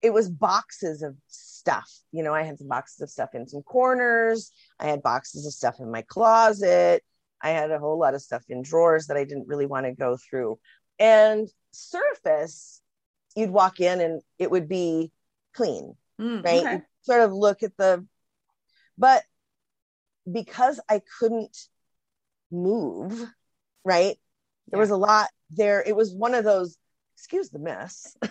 [0.02, 1.90] it was boxes of stuff.
[2.12, 4.52] You know, I had some boxes of stuff in some corners.
[4.78, 7.02] I had boxes of stuff in my closet.
[7.40, 9.92] I had a whole lot of stuff in drawers that I didn't really want to
[9.92, 10.58] go through.
[10.98, 12.80] And surface,
[13.34, 15.10] you'd walk in and it would be
[15.54, 16.64] clean Mm, right?
[16.66, 16.82] okay.
[17.02, 18.06] Sort of look at the,
[18.96, 19.22] but
[20.30, 21.56] because I couldn't
[22.50, 23.24] move,
[23.84, 24.16] right?
[24.68, 25.82] There was a lot there.
[25.84, 26.76] It was one of those,
[27.16, 28.16] excuse the mess,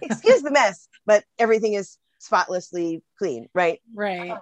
[0.00, 3.80] excuse the mess, but everything is spotlessly clean, right?
[3.94, 4.38] Right.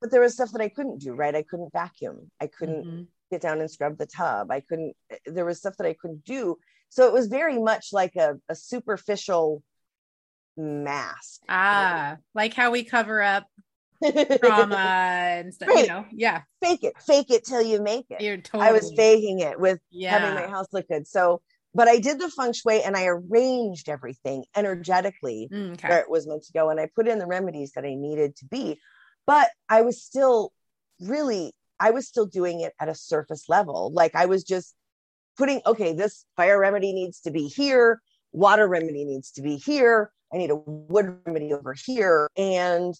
[0.00, 1.34] But there was stuff that I couldn't do, right?
[1.34, 2.30] I couldn't vacuum.
[2.40, 3.06] I couldn't Mhm.
[3.30, 4.50] get down and scrub the tub.
[4.50, 6.58] I couldn't, there was stuff that I couldn't do.
[6.94, 9.64] So it was very much like a, a superficial
[10.56, 11.40] mask.
[11.48, 13.48] Ah, like how we cover up
[14.38, 16.04] trauma and stuff, you know?
[16.12, 16.42] Yeah.
[16.62, 18.20] fake it, fake it till you make it.
[18.20, 20.16] You're totally, I was faking it with yeah.
[20.16, 21.08] having my house look good.
[21.08, 21.42] So,
[21.74, 25.88] but I did the feng shui and I arranged everything energetically Mm, okay.
[25.88, 26.70] where it was meant to go.
[26.70, 28.78] And I put in the remedies that I needed to be.
[29.26, 30.52] But I was still
[31.00, 33.90] really, I was still doing it at a surface level.
[33.92, 34.76] Like I was just
[35.36, 38.00] putting, okay, this fire remedy needs to be here,
[38.32, 40.10] water remedy needs to be here.
[40.32, 42.28] I need a wood remedy over here.
[42.36, 42.94] And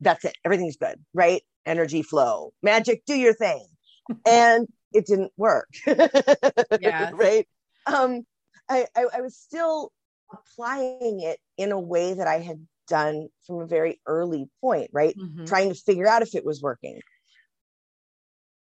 [0.00, 0.36] that's it.
[0.44, 1.42] Everything's good, right?
[1.64, 3.66] Energy flow, magic, do your thing.
[4.26, 5.68] and it didn't work.
[5.86, 7.10] Yeah.
[7.14, 7.46] right.
[7.86, 8.24] Um,
[8.68, 9.92] I, I, I was still
[10.32, 15.16] applying it in a way that I had done from a very early point, right?
[15.16, 15.46] Mhm.
[15.46, 17.00] Trying to figure out if it was working.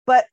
[0.07, 0.27] But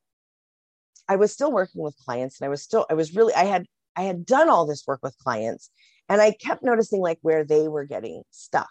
[1.10, 3.66] I was still working with clients and I was still, I was really, I had,
[3.96, 5.72] I had done all this work with clients
[6.08, 8.70] and I kept noticing like where they were getting stuck,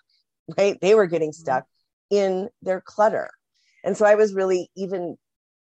[0.57, 0.79] right?
[0.81, 1.41] They were getting mm-hmm.
[1.41, 1.65] stuck
[2.11, 3.29] in their clutter.
[3.85, 5.17] And so I was really even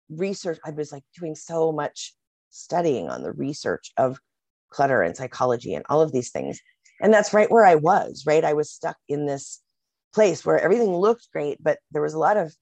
[0.10, 2.14] research, I was like doing so much
[2.50, 4.20] studying on the research of
[4.70, 6.60] clutter and psychology and all of these things.
[7.02, 8.44] And that's right where I was, right?
[8.44, 9.62] I was stuck in this
[10.14, 12.54] place where everything looked great, but there was a lot of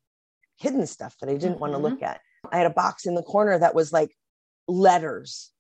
[0.58, 1.88] hidden stuff that I didn't want to mm-hmm.
[1.88, 2.22] look at.
[2.52, 4.16] I had a box in the corner that was like
[4.68, 5.52] letters,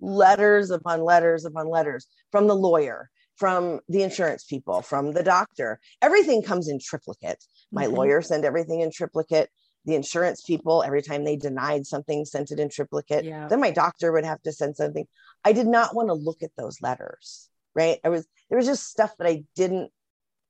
[0.00, 5.80] letters upon letters upon letters from the lawyer, from the insurance people, from the doctor.
[6.02, 7.44] Everything comes in triplicate.
[7.70, 7.92] My Mhm.
[7.96, 9.50] lawyer sent everything in triplicate.
[9.84, 13.24] The insurance people, every time they denied something, sent it in triplicate.
[13.24, 13.48] Yeah.
[13.48, 15.06] Then my doctor would have to send something.
[15.44, 18.00] I did not want to look at those letters, right?
[18.04, 19.90] I was, there was just stuff that I didn't,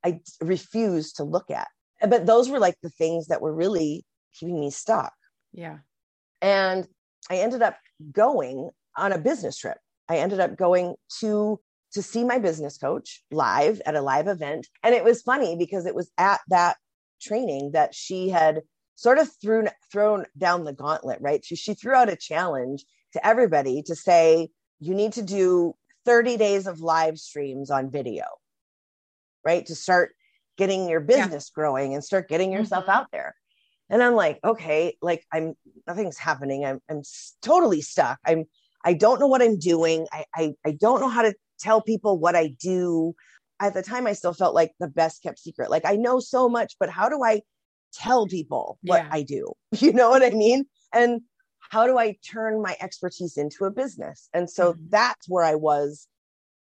[0.03, 1.69] I refused to look at.
[2.01, 5.13] But those were like the things that were really keeping me stuck.
[5.59, 5.79] Yeah.
[6.41, 6.87] And
[7.29, 7.77] I ended up
[8.13, 9.77] going on a business trip.
[10.09, 11.59] I ended up going to
[11.95, 14.69] to see my business coach live at a live event.
[14.85, 16.77] And it was funny because it was at that
[17.21, 18.61] training that she had
[18.95, 21.45] sort of thrown thrown down the gauntlet, right?
[21.45, 26.37] She, she threw out a challenge to everybody to say, you need to do 30
[26.37, 28.25] days of live streams on video,
[29.45, 29.67] right?
[29.67, 30.15] To start
[30.57, 32.93] getting your business growing and start getting yourself Mhm.
[32.93, 33.35] out there.
[33.91, 35.55] And I'm like, okay, like I'm
[35.87, 36.65] nothing's happening.
[36.65, 37.03] I'm I'm
[37.43, 38.19] totally stuck.
[38.27, 38.45] I'm
[38.85, 40.07] I don't know what I'm doing.
[40.13, 43.15] I, I I don't know how to tell people what I do.
[43.61, 45.71] At the time, I still felt like the best kept secret.
[45.71, 47.43] Like I know so much, but how do I
[47.93, 49.09] tell people what Yeah.
[49.11, 49.53] I do?
[49.81, 50.67] You know what I mean?
[50.93, 51.23] And
[51.59, 54.29] how do I turn my expertise into a business?
[54.33, 54.91] And so Mhm.
[54.91, 56.07] that's where I was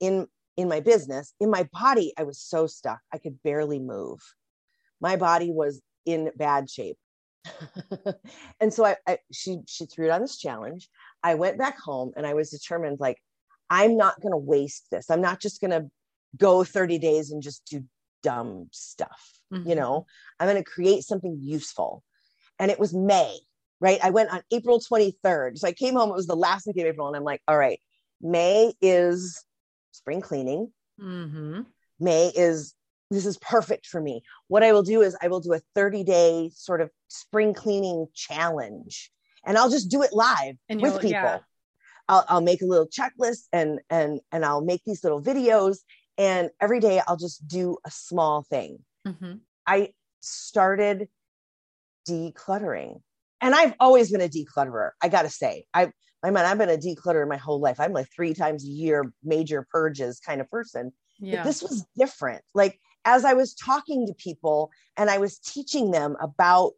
[0.01, 1.35] in in my business.
[1.41, 3.01] In my body, I was so stuck.
[3.13, 4.21] I could barely move.
[5.01, 6.97] My body was in bad shape.
[8.61, 10.89] and so I, I she she threw it on this challenge.
[11.23, 13.19] I went back home and I was determined like
[13.71, 15.11] I'm not going to waste this.
[15.11, 15.91] I'm not just going to
[16.37, 17.85] go 30 days and just do
[18.23, 19.33] dumb stuff.
[19.53, 19.69] Mm-hmm.
[19.69, 20.07] You know,
[20.39, 22.03] I'm going to create something useful.
[22.59, 23.37] And it was May,
[23.81, 23.99] right?
[24.03, 25.59] I went on April 23rd.
[25.59, 27.09] So I came home, it was the last week of April.
[27.09, 27.81] And I'm like, all right,
[28.21, 29.45] May is
[29.93, 30.71] spring cleaning.
[31.01, 31.63] Mm-hmm.
[32.01, 32.75] May is
[33.15, 34.23] this is perfect for me.
[34.49, 38.07] What I will do is I will do a 30 day sort of spring cleaning
[38.15, 39.11] challenge
[39.47, 41.11] and I'll just do it live and with people.
[41.11, 41.39] Yeah.
[42.09, 45.79] I'll, I'll make a little checklist and and and I'll make these little videos
[46.19, 48.79] and every day I'll just do a small thing.
[49.07, 49.35] Mm-hmm.
[49.67, 51.09] I started
[52.09, 53.01] decluttering
[53.41, 54.91] and I've always been a declutterer.
[55.03, 57.79] I got to say, I I mean, I've been a declutterer my whole life.
[57.79, 60.93] I'm like three times a year major purges kind of person.
[61.19, 61.37] Yeah.
[61.37, 62.43] But this was different.
[62.55, 66.73] Like as I was talking to people and I was teaching them about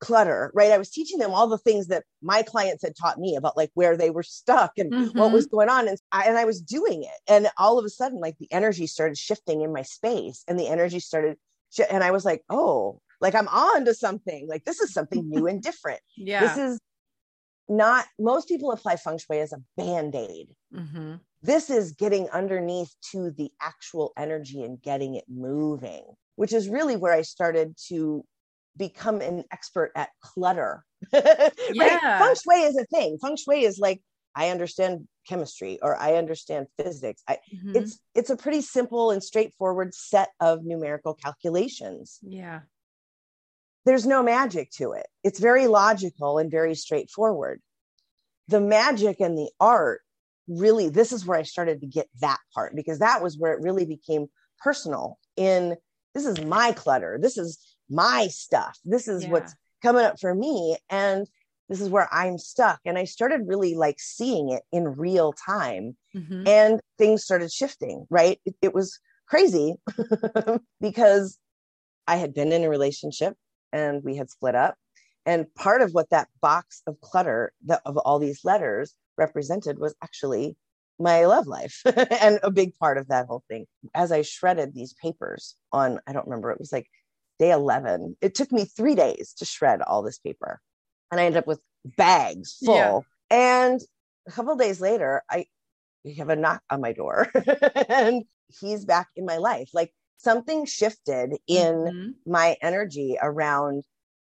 [0.00, 0.70] clutter, right?
[0.70, 3.70] I was teaching them all the things that my clients had taught me about like
[3.74, 5.18] where they were stuck and mm-hmm.
[5.18, 5.88] what was going on.
[5.88, 7.20] And I, and I was doing it.
[7.32, 10.68] And all of a sudden, like the energy started shifting in my space and the
[10.68, 11.36] energy started,
[11.90, 14.46] and I was like, oh, like I'm on to something.
[14.48, 16.00] Like this is something new and different.
[16.16, 16.40] Yeah.
[16.40, 16.80] This is
[17.68, 20.48] not, most people apply feng shui as a band aid.
[20.74, 21.14] Mm-hmm.
[21.42, 26.04] This is getting underneath to the actual energy and getting it moving,
[26.36, 28.24] which is really where I started to
[28.76, 30.84] become an expert at clutter.
[31.12, 31.50] yeah.
[31.78, 32.00] right?
[32.00, 33.18] Feng shui is a thing.
[33.20, 34.00] Feng shui is like
[34.34, 37.22] I understand chemistry or I understand physics.
[37.28, 37.76] I, mm-hmm.
[37.76, 42.18] It's it's a pretty simple and straightforward set of numerical calculations.
[42.22, 42.60] Yeah.
[43.84, 45.06] There's no magic to it.
[45.24, 47.60] It's very logical and very straightforward.
[48.48, 50.02] The magic and the art
[50.48, 53.62] really this is where I started to get that part because that was where it
[53.62, 55.76] really became personal in
[56.14, 57.18] this is my clutter.
[57.20, 57.58] This is
[57.88, 58.78] my stuff.
[58.84, 59.30] This is yeah.
[59.30, 60.76] what's coming up for me.
[60.90, 61.26] And
[61.68, 62.80] this is where I'm stuck.
[62.84, 65.96] And I started really like seeing it in real time.
[66.16, 66.48] Mm-hmm.
[66.48, 68.40] And things started shifting, right?
[68.44, 69.76] It, it was crazy
[70.80, 71.38] because
[72.06, 73.36] I had been in a relationship
[73.72, 74.76] and we had split up.
[75.26, 79.94] And part of what that box of clutter that of all these letters represented was
[80.02, 80.56] actually
[80.98, 81.82] my love life
[82.20, 83.66] and a big part of that whole thing.
[83.94, 86.86] As I shredded these papers on, I don't remember, it was like
[87.38, 88.16] day 11.
[88.20, 90.60] It took me three days to shred all this paper.
[91.10, 92.74] And I ended up with bags full.
[92.74, 93.00] Yeah.
[93.30, 93.80] And
[94.26, 95.46] a couple days later, I
[96.16, 97.28] have a knock on my door
[97.88, 98.24] and
[98.60, 99.70] he's back in my life.
[99.72, 102.30] Like something shifted in mm-hmm.
[102.30, 103.84] my energy around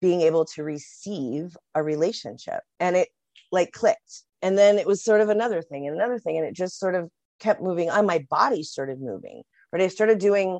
[0.00, 2.60] being able to receive a relationship.
[2.80, 3.08] And it
[3.50, 4.24] like clicked.
[4.42, 6.36] And then it was sort of another thing and another thing.
[6.36, 8.06] And it just sort of kept moving on.
[8.06, 9.82] My body started moving, right?
[9.82, 10.58] I started doing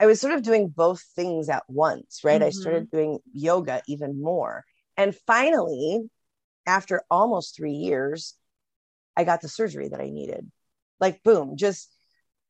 [0.00, 2.40] I was sort of doing both things at once, right?
[2.40, 2.46] Mm-hmm.
[2.46, 4.64] I started doing yoga even more.
[4.96, 6.02] And finally,
[6.66, 8.34] after almost three years,
[9.16, 10.50] I got the surgery that I needed.
[10.98, 11.94] Like, boom, just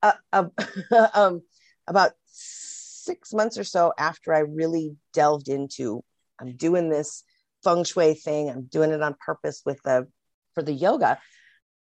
[0.02, 0.46] uh, uh,
[1.14, 1.42] um,
[1.86, 6.02] about six months or so after I really delved into,
[6.40, 7.24] I'm doing this
[7.62, 8.48] feng shui thing.
[8.48, 10.08] I'm doing it on purpose with the
[10.54, 11.18] for the yoga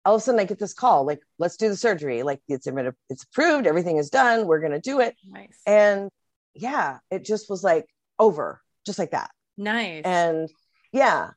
[0.05, 2.23] all of a sudden I get this call, like, let's do the surgery.
[2.23, 2.67] Like it's
[3.09, 5.17] it's approved, everything is done, we're gonna do it.
[5.27, 5.61] Nice.
[5.67, 6.11] And
[6.55, 7.87] yeah, it just was like
[8.19, 9.31] over, just like that.
[9.57, 10.03] Nice.
[10.05, 10.49] And
[10.93, 11.31] yeah.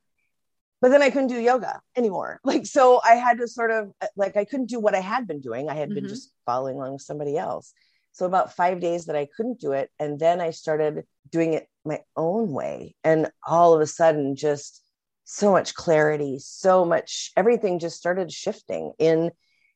[0.80, 2.40] But then I couldn't do yoga anymore.
[2.44, 5.42] Like so I had to sort of like I couldn't do what I had been
[5.42, 5.70] doing.
[5.70, 5.96] I had mm-hmm.
[5.96, 7.74] been just following along with somebody else.
[8.12, 11.68] So about 5 days that I couldn't do it and then I started doing it
[11.86, 14.82] my own way and all of a sudden just
[15.30, 19.30] so much clarity, so much, everything just started shifting in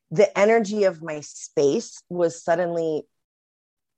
[0.09, 3.03] the energy of my space was suddenly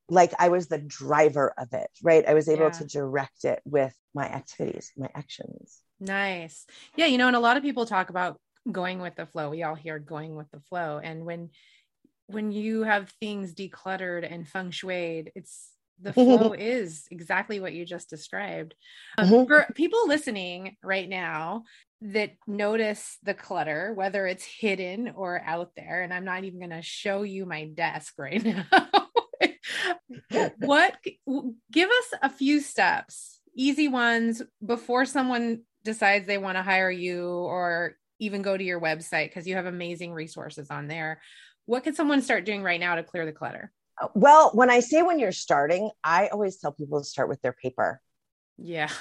[0.10, 2.28] like I was the driver of it, right?
[2.28, 2.70] I was able yeah.
[2.72, 5.80] to direct it with my activities, my actions.
[6.00, 6.66] Nice.
[6.96, 7.06] Yeah.
[7.06, 8.40] You know, and a lot of people talk about
[8.72, 9.52] going with the flow.
[9.52, 11.00] We all hear going with the flow.
[11.04, 11.52] And when,
[12.26, 15.70] when you have things decluttered and feng shuied, it's
[16.04, 18.76] the flow is exactly what you just described.
[19.18, 19.48] Um, mm-hmm.
[19.48, 21.64] For people listening right now
[22.02, 26.72] that notice the clutter, whether it's hidden or out there, and I'm not even going
[26.72, 28.66] to show you my desk right now.
[30.60, 30.98] what
[31.72, 37.28] give us a few steps, easy ones before someone decides they want to hire you
[37.28, 41.22] or even go to your website because you have amazing resources on there.
[41.66, 43.72] What can someone start doing right now to clear the clutter?
[44.14, 47.54] Well, when I say when you're starting, I always tell people to start with their
[47.54, 48.02] paper.
[48.58, 48.90] Yeah.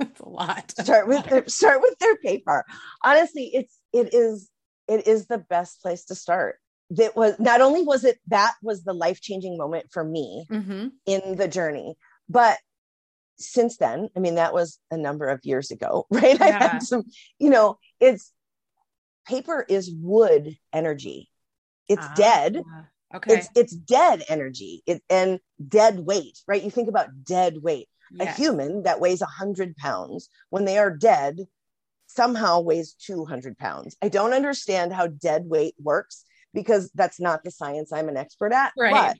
[0.00, 0.72] It's a lot.
[0.72, 2.64] start with their, start with their paper.
[3.04, 4.50] Honestly, it's it is
[4.88, 6.56] it is the best place to start.
[6.90, 10.88] that was not only was it that was the life-changing moment for me Mm-hmm.
[11.06, 11.94] in the journey,
[12.28, 12.58] but
[13.38, 16.40] since then, I mean, that was a number of years ago, right?
[16.42, 16.68] I Yeah.
[16.72, 17.04] had some,
[17.38, 18.32] you know, it's
[19.26, 21.30] paper is wood energy.
[21.88, 22.58] It's dead.
[22.66, 22.84] Ah,
[23.14, 23.34] Okay.
[23.34, 24.82] It's it's dead energy.
[24.86, 26.62] It and dead weight, right?
[26.62, 27.88] You think about dead weight.
[28.10, 28.38] Yes.
[28.38, 31.46] A human that weighs a hundred pounds, when they are dead,
[32.06, 33.96] somehow weighs 200 pounds.
[34.02, 38.52] I don't understand how dead weight works because that's not the science I'm an expert
[38.52, 38.72] at.
[38.76, 38.92] Right.
[38.92, 39.16] But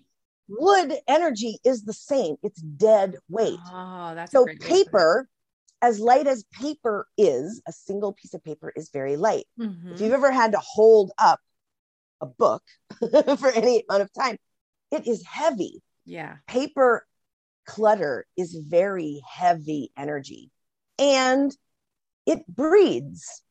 [0.48, 2.36] wood energy is the same.
[2.42, 3.58] It's dead weight.
[3.72, 4.84] Oh, that's So great way to put it.
[4.84, 5.28] paper,
[5.82, 9.46] as light as paper is, a single piece of paper is very light.
[9.58, 9.92] Mhm.
[9.92, 11.40] If you've ever had to hold up
[12.24, 12.62] a book
[13.38, 14.36] for any amount of time,
[14.90, 15.82] it is heavy.
[16.04, 16.36] Yeah.
[16.46, 17.06] Paper
[17.66, 20.50] clutter is very heavy energy
[20.98, 21.54] and
[22.26, 23.42] it breeds.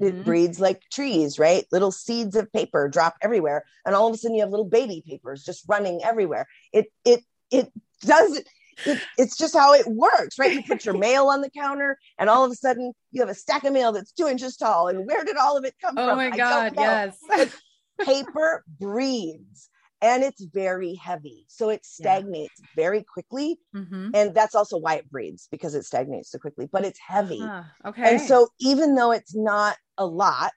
[0.00, 0.24] It Mhm.
[0.24, 1.64] breeds like trees, right?
[1.72, 5.02] Little seeds of paper drop everywhere, and all of a sudden you have little baby
[5.06, 6.46] papers just running everywhere.
[6.72, 8.42] It it it does
[8.84, 8.90] it.
[8.92, 10.52] it it's just how it works, right?
[10.52, 13.34] You put your mail on the counter, and all of a sudden you have a
[13.34, 14.88] stack of mail that's two inches tall.
[14.88, 16.10] And where did all of it come Oh from?
[16.10, 16.74] Oh my God.
[16.76, 17.18] Yes.
[18.04, 19.68] Paper breeds,
[20.00, 22.20] and it's very heavy, so it Yeah.
[22.20, 26.68] stagnates very quickly, hmm and that's also why it breeds because it stagnates so quickly.
[26.70, 27.40] But it's heavy.
[27.86, 28.10] okay.
[28.10, 30.52] And so, even though it's not a lot,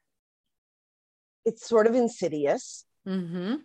[1.46, 2.86] it's sort of insidious.
[3.06, 3.56] hmm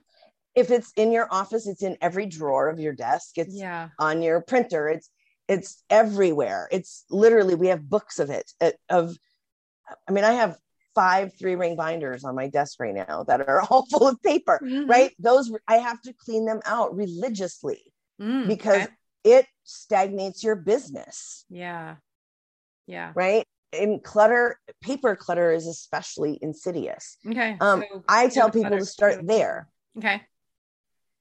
[0.57, 3.37] If it's in your office, it's in every drawer of your desk.
[3.37, 3.91] It's Yeah.
[3.99, 4.89] on your printer.
[4.89, 5.11] It's
[5.49, 6.67] it's everywhere.
[6.73, 8.51] It's literally we have books of it.
[8.61, 9.17] uh, Of,
[10.09, 10.59] I mean, I have
[10.97, 14.59] five three ring binders on my desk right now that are all full of paper.
[14.65, 14.89] Mhm.
[14.89, 15.15] Right?
[15.21, 18.93] Those I have to clean them out religiously Mm, because okay.
[19.25, 21.45] it stagnates your business.
[21.51, 21.97] yeah.
[22.87, 23.13] Yeah.
[23.15, 23.45] Right?
[23.73, 27.19] And clutter, paper clutter is especially insidious.
[27.27, 27.57] Okay.
[27.61, 29.69] Um, so I tell people clutter, to start there.
[29.99, 30.23] Okay.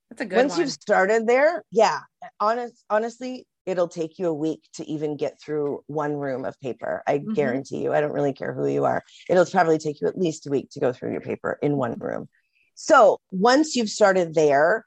[0.09, 0.61] That's a good Once one.
[0.61, 1.99] you've started there, yeah,
[2.39, 7.01] honest, honestly, it'll take you a week to even get through one room of paper.
[7.07, 7.35] I Mhm.
[7.35, 7.93] guarantee you.
[7.93, 9.03] I don't really care who you are.
[9.27, 11.95] It'll probably take you at least a week to go through your paper in one
[11.97, 12.29] room.
[12.75, 14.85] So once you've started there,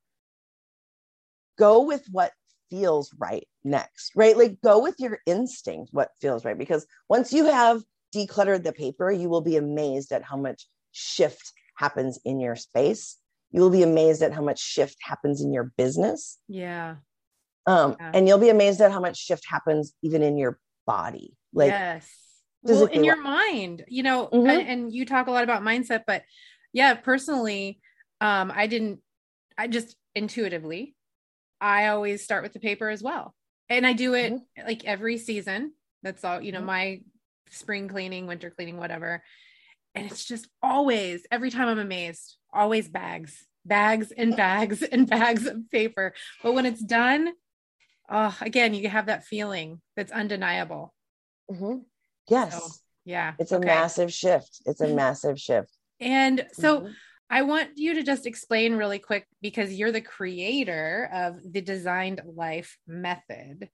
[1.59, 2.33] go with what
[2.71, 4.37] feels right next, right?
[4.37, 6.57] Like go with your instinct, what feels right.
[6.57, 7.83] Because once you have
[8.15, 13.17] decluttered the paper, you will be amazed at how much shift happens in your space.
[13.51, 16.39] You will be amazed at how much shift happens in your business.
[16.49, 16.97] Yeah.
[17.67, 18.11] Um, Yeah.
[18.15, 21.37] And you'll be amazed at how much shift happens even in your body.
[21.53, 22.15] Like, yes.
[22.63, 24.49] Well, in your mind, you know, Mhm.
[24.49, 26.25] and, and you talk a lot about mindset, but
[26.73, 27.81] yeah, personally,
[28.21, 29.01] um, I didn't,
[29.57, 30.95] I just intuitively,
[31.61, 33.35] I always start with the paper as well.
[33.69, 34.33] And I do it
[34.67, 35.73] like every season.
[36.03, 36.67] That's all, you know, Mhm.
[36.67, 37.01] my
[37.51, 39.23] spring cleaning, winter cleaning, whatever.
[39.99, 45.45] And it's just always, every time I'm amazed, always bags, bags and bags and bags
[45.47, 46.15] of paper.
[46.43, 47.33] But when it's done,
[48.09, 50.95] oh, again, you have that feeling that's undeniable.
[51.51, 51.83] mhm.
[52.29, 52.71] yes, So,
[53.05, 53.35] Yeah.
[53.39, 53.67] it's a okay.
[53.67, 54.63] massive shift.
[54.67, 55.77] It's a massive shift.
[55.99, 56.95] And so Mhm.
[57.31, 62.21] I want you to just explain really quick because you're the creator of the designed
[62.25, 63.69] life method.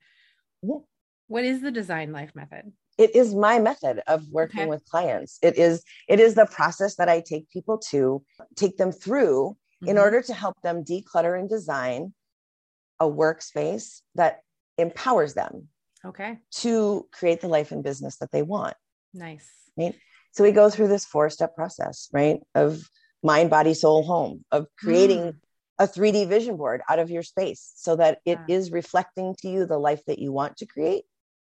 [0.63, 0.79] Yeah.
[1.27, 2.73] What is the design life method?
[2.97, 4.69] It is my method of working Okay.
[4.69, 5.37] with clients.
[5.41, 8.23] It is it is the process that I take people to
[8.55, 10.01] take them through in Mhm.
[10.01, 12.13] order to help them declutter and design
[12.99, 14.41] a workspace that
[14.77, 15.69] empowers them
[16.05, 16.39] Okay.
[16.51, 18.75] to create the life and business that they want.
[19.13, 19.49] Nice.
[19.77, 19.95] right
[20.31, 22.41] So we go through this four step process, right?
[22.55, 22.89] Of
[23.23, 25.39] mind, body, soul, home, of creating Mm.
[25.79, 28.55] a 3D vision board out of your space so that it Yeah.
[28.55, 31.05] is reflecting to you the life that you want to create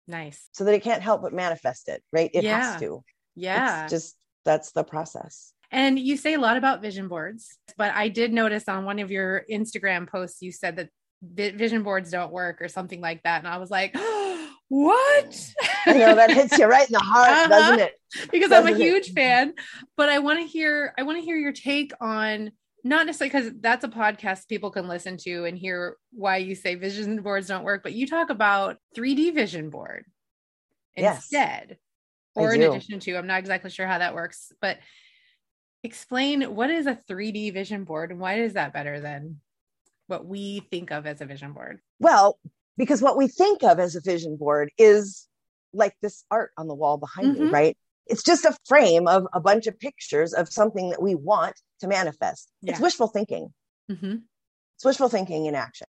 [0.07, 0.47] Nice.
[0.53, 2.29] so that it can't help but manifest it, right?
[2.33, 2.71] It Yeah.
[2.73, 3.03] has to.
[3.35, 3.83] Yeah.
[3.83, 5.51] It's just that's the process.
[5.71, 9.09] and you say a lot about vision boards, but I did notice on one of
[9.11, 10.89] your Instagram posts, you said that
[11.55, 13.39] vision boards don't work or something like that.
[13.39, 13.95] And I was like,
[14.69, 15.53] what?
[15.87, 17.47] I know that hits you right in the heart, Uh-huh.
[17.47, 17.93] doesn't it?
[18.31, 18.85] because I'm a Doesn't it?
[18.85, 19.53] huge fan.
[19.97, 22.51] But I want to hear I want to hear your take on
[22.85, 26.75] not necessarily because that's a podcast people can listen to and hear why you say
[26.75, 30.05] vision boards don't work, but you talk about 3D vision board
[30.95, 31.23] Yes.
[31.23, 31.77] instead,
[32.35, 33.15] or in addition to.
[33.17, 34.77] I'm not exactly sure how that works, but
[35.83, 39.41] explain what is a 3D vision board and why is that better than
[40.07, 41.79] what we think of as a vision board?
[41.99, 42.39] Well,
[42.77, 45.27] because what we think of as a vision board is
[45.73, 47.51] like this art on the wall behind me, Mhm.
[47.51, 47.77] right?
[48.07, 51.87] It's just a frame of a bunch of pictures of something that we want to
[51.87, 52.51] manifest.
[52.63, 53.53] It's wishful thinking.
[53.91, 54.17] Mm-hmm.
[54.75, 55.87] It's wishful thinking in action.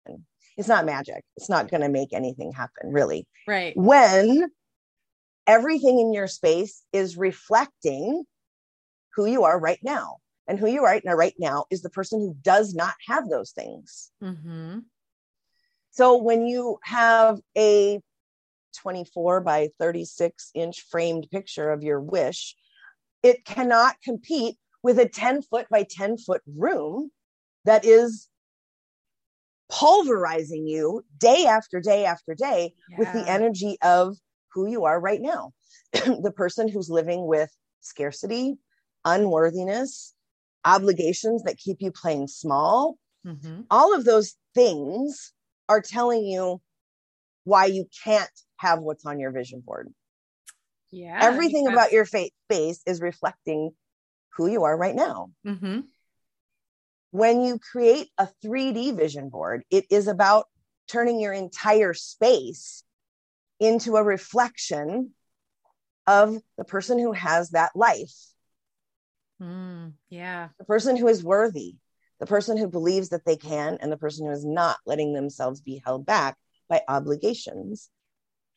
[0.56, 1.22] It's not magic.
[1.36, 3.26] It's not going to make anything happen, really.
[3.46, 3.76] Right.
[3.76, 4.50] When
[5.46, 8.24] everything in your space is reflecting
[9.14, 10.18] who you are right now.
[10.48, 13.28] And who you are right now, right now is the person who does not have
[13.28, 14.12] those things.
[14.22, 14.78] Mm-hmm.
[15.90, 18.00] So when you have a
[18.76, 22.54] 24 by 36 inch framed picture of your wish,
[23.22, 27.10] it cannot compete with a 10 foot by 10 foot room
[27.64, 28.28] that is
[29.68, 32.98] pulverizing you day after day after day yeah.
[32.98, 34.16] with the energy of
[34.52, 35.52] who you are right now.
[35.92, 37.50] the person who's living with
[37.80, 38.56] scarcity,
[39.04, 40.14] unworthiness,
[40.64, 42.96] obligations that keep you playing small.
[43.26, 43.62] Mm-hmm.
[43.70, 45.32] All of those things
[45.68, 46.60] are telling you
[47.44, 49.92] why you can't have what's on your vision board.
[50.90, 51.18] Yeah.
[51.20, 53.72] Everything about your face is reflecting
[54.36, 55.30] who you are right now.
[55.46, 55.80] Mm-hmm.
[57.10, 60.46] When you create a 3D vision board, it is about
[60.88, 62.84] turning your entire space
[63.58, 65.12] into a reflection
[66.06, 68.14] of the person who has that life.
[69.42, 70.48] Mm, yeah.
[70.58, 71.76] The person who is worthy,
[72.20, 75.60] the person who believes that they can, and the person who is not letting themselves
[75.60, 76.36] be held back
[76.68, 77.90] by obligations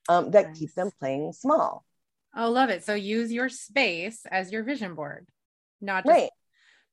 [0.08, 0.60] um, that nice.
[0.60, 1.86] keep them playing small.
[2.36, 2.84] Oh, love it.
[2.84, 5.28] So use your space as your vision board,
[5.82, 6.30] not just right.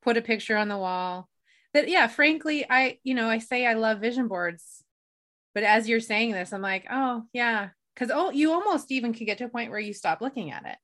[0.01, 1.29] put a picture on the wall.
[1.73, 4.83] That, yeah, frankly, I, you know, I say I love vision boards,
[5.53, 7.69] but as you're saying this, I'm like, oh, yeah.
[7.95, 10.65] Cause oh, you almost even could get to a point where you stop looking at
[10.65, 10.77] it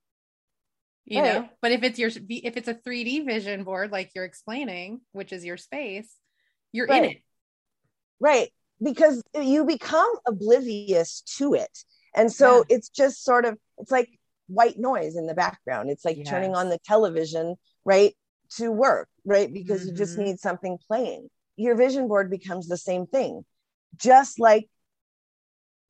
[1.06, 1.34] you right.
[1.34, 5.34] know but if it's your if it's a 3d vision board like you're explaining which
[5.34, 6.10] is your space
[6.72, 7.04] you're right.
[7.04, 7.18] in it
[8.20, 8.50] right
[8.82, 11.84] because you become oblivious to it
[12.14, 12.76] and so yeah.
[12.76, 14.10] it's just sort of it's like
[14.48, 16.28] white noise in the background it's like yes.
[16.28, 17.56] turning on the television
[17.86, 18.14] right
[18.50, 19.90] to work right because mm-hmm.
[19.90, 20.26] you just mm-hmm.
[20.26, 23.44] need something playing your vision board becomes the same thing
[23.98, 24.68] just like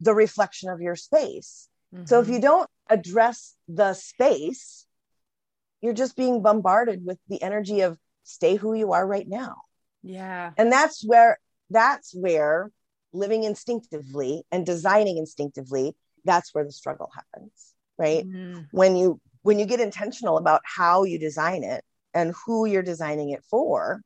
[0.01, 2.05] the reflection of your space mm-hmm.
[2.05, 2.35] so if mm-hmm.
[2.35, 4.85] you don't address the space
[5.81, 9.55] you're just being bombarded with the energy of stay who you are right now
[10.03, 11.37] yeah and that's where
[11.69, 12.71] that's where
[13.13, 15.95] living instinctively and designing instinctively
[16.25, 18.61] that's where the struggle happens right mm-hmm.
[18.71, 23.31] when you when you get intentional about how you design it and who you're designing
[23.31, 24.01] it for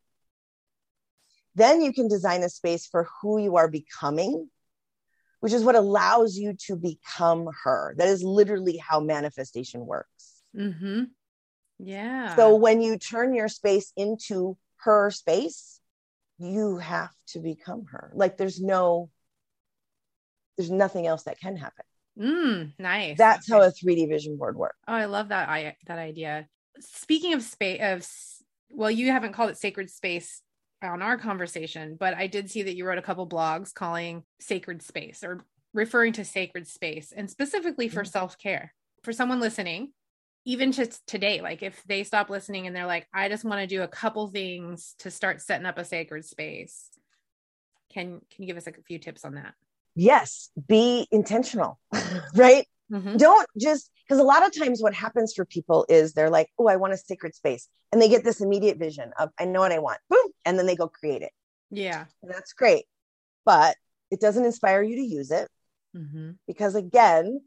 [1.56, 4.50] then you can design a space for who you are becoming
[5.40, 11.04] which is what allows you to become her that is literally how manifestation works mm-hmm.
[11.80, 12.36] Yeah.
[12.36, 15.80] So when you turn your space into her space,
[16.38, 18.12] you have to become her.
[18.14, 19.10] Like there's no,
[20.58, 21.86] there's nothing else that can happen.
[22.18, 23.18] Mm, nice.
[23.18, 24.78] That's how a 3D vision board works.
[24.88, 25.50] Oh, I love that.
[25.50, 26.48] I that idea.
[26.80, 28.08] Speaking of space, of
[28.70, 30.42] well, you haven't called it sacred space
[30.82, 34.82] on our conversation, but I did see that you wrote a couple blogs calling sacred
[34.82, 35.44] space or
[35.74, 38.12] referring to sacred space, and specifically for mm-hmm.
[38.12, 38.74] self care.
[39.04, 39.94] For someone listening
[40.48, 43.68] even just today like if they stop listening and they're like i just want to
[43.68, 46.90] do a couple things to start setting up a sacred space
[47.92, 49.54] can can you give us like a few tips on that
[49.98, 51.80] yes be intentional
[52.36, 53.18] right mm-hmm.
[53.18, 56.68] don't just because a lot of times what happens for people is they're like oh
[56.68, 59.72] i want a sacred space and they get this immediate vision of i know what
[59.72, 61.32] i want boom and then they go create it
[61.72, 62.86] yeah and that's great
[63.44, 63.76] but
[64.12, 65.50] it doesn't inspire you to use it
[65.96, 66.32] mm-hmm.
[66.46, 67.42] because again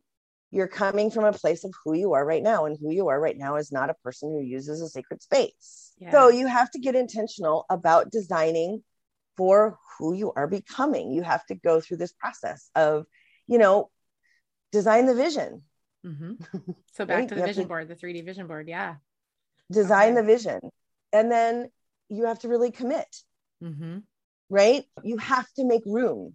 [0.52, 3.20] you're coming from a place of who you are right now and who you are
[3.20, 6.10] right now is not a person who uses a sacred space yeah.
[6.10, 8.82] so you have to get intentional about designing
[9.40, 11.10] for who you are becoming.
[11.10, 13.06] You have to go through this process of
[13.46, 13.88] you know
[14.70, 15.62] design the vision.
[16.04, 16.34] Mm-hmm.
[16.92, 17.28] so back right?
[17.30, 18.68] to the vision to board the 3d vision board.
[18.68, 18.96] Yeah.
[19.72, 20.20] Design okay.
[20.20, 20.60] the vision.
[21.14, 21.70] And then
[22.10, 23.08] you have to really commit.
[23.64, 23.98] Mm-hmm.
[24.50, 24.84] right?
[25.02, 26.34] You have to make room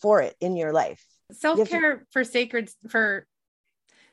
[0.00, 1.04] for it in your life.
[1.32, 3.26] Self-care to- for sacred for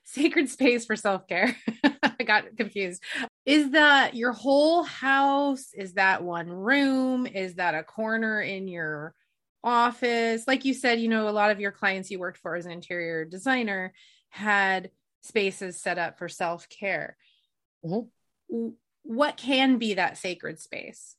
[0.03, 1.55] sacred space for self-care.
[2.03, 3.01] I got confused
[3.47, 9.15] is that your whole house is that one room is that a corner in your
[9.63, 12.65] office like you said you know a lot of your clients you worked for as
[12.65, 13.93] an interior designer
[14.29, 14.91] had
[15.21, 17.17] spaces set up for self-care
[17.83, 18.67] mm-hmm.
[19.01, 21.15] what can be that sacred space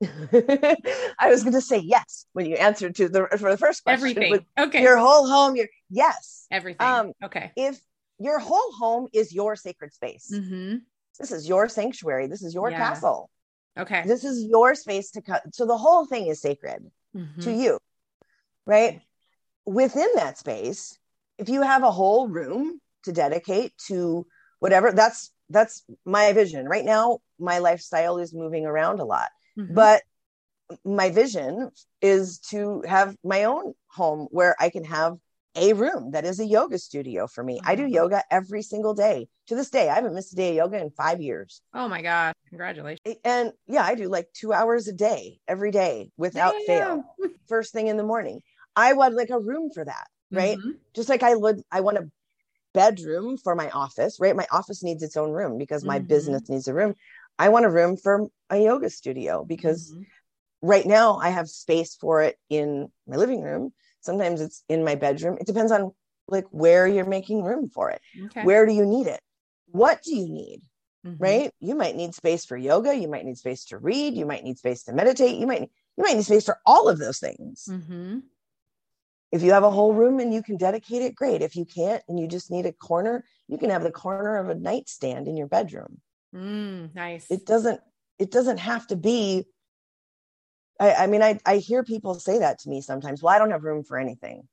[0.32, 4.08] I was going to say yes when you answered to the for the first question.
[4.08, 4.46] Everything.
[4.58, 4.82] Okay.
[4.82, 5.56] Your whole home.
[5.56, 6.46] Your yes.
[6.50, 6.86] Everything.
[6.86, 7.52] Um, okay.
[7.54, 7.78] If
[8.18, 10.32] your whole home is your sacred space.
[10.34, 10.76] Mm-hmm.
[11.20, 12.26] This is your sanctuary.
[12.26, 12.78] This is your yeah.
[12.78, 13.30] castle.
[13.78, 14.02] Okay.
[14.06, 15.42] This is your space to cut.
[15.52, 17.40] So the whole thing is sacred mm-hmm.
[17.42, 17.78] to you,
[18.66, 19.00] right?
[19.66, 20.98] Within that space,
[21.38, 24.26] if you have a whole room to dedicate to
[24.58, 26.66] whatever, that's that's my vision.
[26.66, 29.74] Right now, my lifestyle is moving around a lot, mm-hmm.
[29.74, 30.02] but
[30.84, 35.16] my vision is to have my own home where I can have
[35.56, 37.60] a room that is a yoga studio for me.
[37.64, 37.92] I do Mhm.
[37.92, 39.28] yoga every single day.
[39.48, 41.60] To this day, I haven't missed a day of yoga in five years.
[41.74, 42.34] Oh my God.
[42.48, 43.16] Congratulations.
[43.24, 47.30] And yeah, I do like two hours a day, every day without fail, Damn.
[47.48, 48.42] first thing in the morning.
[48.76, 50.58] I want like a room for that, right?
[50.58, 50.76] Mhm.
[50.94, 52.08] Just like I would, I want a
[52.72, 54.36] bedroom for my office, right?
[54.36, 56.06] My office needs its own room because my Mhm.
[56.06, 56.94] business needs a room.
[57.38, 60.06] I want a room for a yoga studio because Mhm.
[60.62, 63.72] right now I have space for it in my living room.
[64.00, 65.36] Sometimes it's in my bedroom.
[65.40, 65.92] It depends on
[66.28, 68.00] like where you're making room for it.
[68.26, 68.44] Okay.
[68.44, 69.20] Where do you need it?
[69.66, 70.62] What do you need?
[71.06, 71.16] Mhm.
[71.18, 71.52] Right?
[71.60, 74.58] You might need space for yoga, you might need space to read, you might need
[74.58, 77.66] space to meditate, you might you might need space for all of those things.
[77.68, 78.22] Mhm.
[79.32, 81.40] If you have a whole room and you can dedicate it, great.
[81.40, 84.48] If you can't and you just need a corner, you can have the corner of
[84.48, 86.00] a nightstand in your bedroom.
[86.34, 87.30] Mm, nice.
[87.30, 87.80] It doesn't
[88.18, 89.46] it doesn't have to be
[90.80, 93.22] I, I mean, I, I hear people say that to me sometimes.
[93.22, 94.48] Well, I don't have room for anything.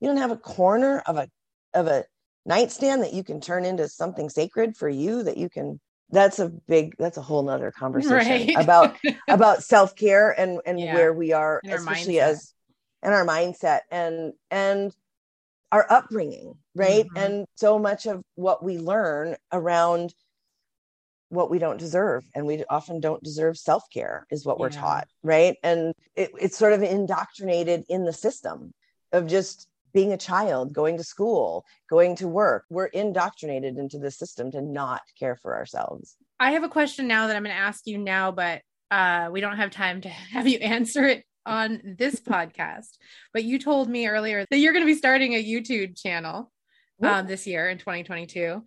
[0.00, 1.28] You don't have a corner of a
[1.74, 2.04] of a
[2.44, 5.80] nightstand that you can turn into something sacred for you that you can
[6.10, 8.56] that's a big that's a whole nother conversation Right.
[8.56, 8.98] about
[9.28, 10.94] about self-care and and Yeah.
[10.94, 12.52] where we are And especially as
[13.02, 14.94] and our mindset and and
[15.70, 17.16] our upbringing right Mhm.
[17.16, 20.14] and so much of what we learn around
[21.32, 25.56] what we don't deserve and we often don't deserve self-care is what we're taught right?
[25.62, 28.74] And it, it's sort of indoctrinated in the system
[29.12, 32.64] of just being a child going to school going to work.
[32.70, 36.16] We're indoctrinated into the system to not care for ourselves.
[36.40, 39.40] I have a question now that I'm going to ask you now, but uh, we
[39.40, 42.96] don't have time to have you answer it on this podcast.
[43.32, 46.50] But you told me earlier that you're going to be starting a YouTube channel
[47.02, 48.62] um, this year in 2022.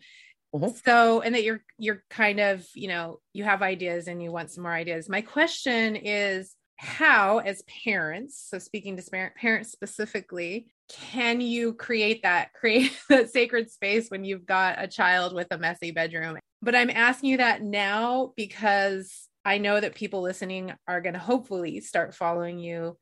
[0.56, 0.86] Mhm.
[0.86, 4.51] So, and that you're you're kind of you know you have ideas and you want
[4.51, 5.10] some more ideas.
[5.10, 12.53] My question is how, as parents, so speaking to parents specifically, can you create that
[12.60, 16.38] create that sacred space when you've got a child with a messy bedroom?
[16.62, 21.20] But I'm asking you that now because I know that people listening are going to
[21.20, 22.97] hopefully start following you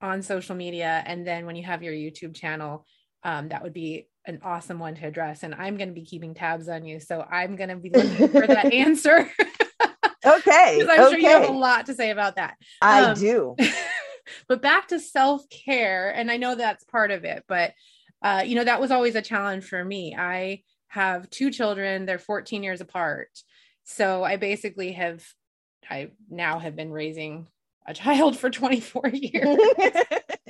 [0.00, 1.02] on social media.
[1.06, 2.86] And then when you have your YouTube channel,
[3.22, 5.42] um, that would be an awesome one to address.
[5.42, 7.00] And I'm going to be keeping tabs on you.
[7.00, 9.30] So I'm going to be looking for that answer.
[10.24, 12.56] Okay because I'm sure you have a lot to say about that.
[12.82, 13.56] i um, do.
[14.48, 17.74] but back to self-care and i know that's part of it but
[18.22, 20.16] uh, you know that was always a challenge for me.
[20.18, 22.06] I have two children.
[22.06, 23.28] They're 14 years apart.
[23.84, 25.24] So i basically have
[25.88, 27.46] i now have been raising
[27.86, 29.58] a child for 24 years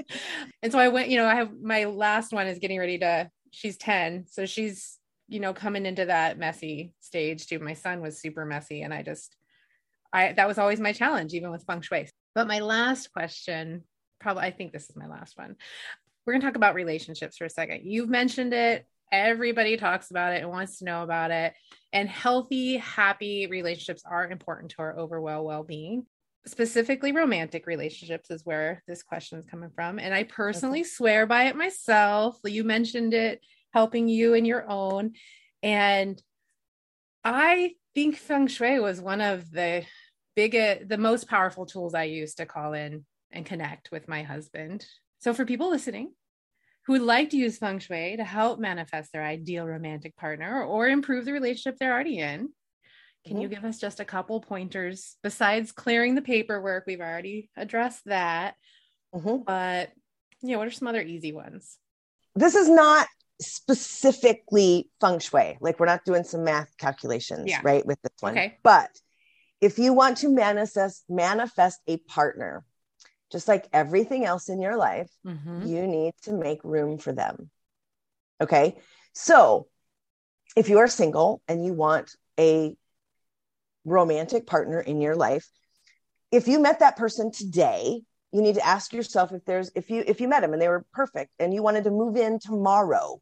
[0.63, 3.31] and so i went you know i have my last one is getting ready to
[3.51, 4.99] she's 10 so she's
[5.29, 7.59] you know coming into that messy stage too.
[7.59, 9.37] My son was super messy and i just
[10.13, 12.09] i that was always my challenge even with feng shui.
[12.35, 13.85] But my last question
[14.21, 15.57] probably i think this is my last one.
[16.25, 17.83] We're going to talk about relationships for a second.
[17.85, 18.85] You've mentioned it.
[19.13, 21.55] Everybody talks about it and wants to know about it.
[21.93, 26.05] And healthy happy relationships are important to our overall well-being
[26.47, 29.99] specifically romantic relationships is where this question is coming from.
[29.99, 32.39] And i personally swear by it myself.
[32.45, 33.41] You mentioned it
[33.73, 35.13] helping you in your own.
[35.63, 36.21] And
[37.25, 39.85] i think feng shui was one of the
[40.37, 44.87] biggest the most powerful tools i use to call in and connect with my husband.
[45.19, 46.13] So for people listening
[46.87, 50.89] who would like to use feng shui to help manifest their ideal romantic partner or
[50.89, 52.51] improve the relationship they're already in
[53.27, 56.85] can you give us just a couple pointers besides clearing the paperwork?
[56.87, 58.55] We've already addressed that,
[59.15, 59.45] Mhm.
[59.45, 59.91] but
[60.43, 61.79] yeah, what are some other easy ones?
[62.39, 63.07] this is not
[63.41, 65.57] specifically feng shui.
[65.61, 67.61] Like we're not doing some math calculations, Yeah.
[67.65, 67.85] right?
[67.85, 68.33] With this one.
[68.33, 68.59] Okay.
[68.63, 68.91] But
[69.63, 72.63] if you want to manifest manifest a partner,
[73.33, 75.67] just like everything else in your life, Mhm.
[75.67, 77.51] you need to make room for them.
[78.43, 78.79] Okay.
[79.15, 79.69] So
[80.57, 82.77] if you are single and you want a
[83.87, 85.49] romantic partner in your life,
[86.31, 90.03] if you met that person today, you need to ask yourself if there's if you
[90.07, 93.21] if you met them and they were perfect and you wanted to move in tomorrow,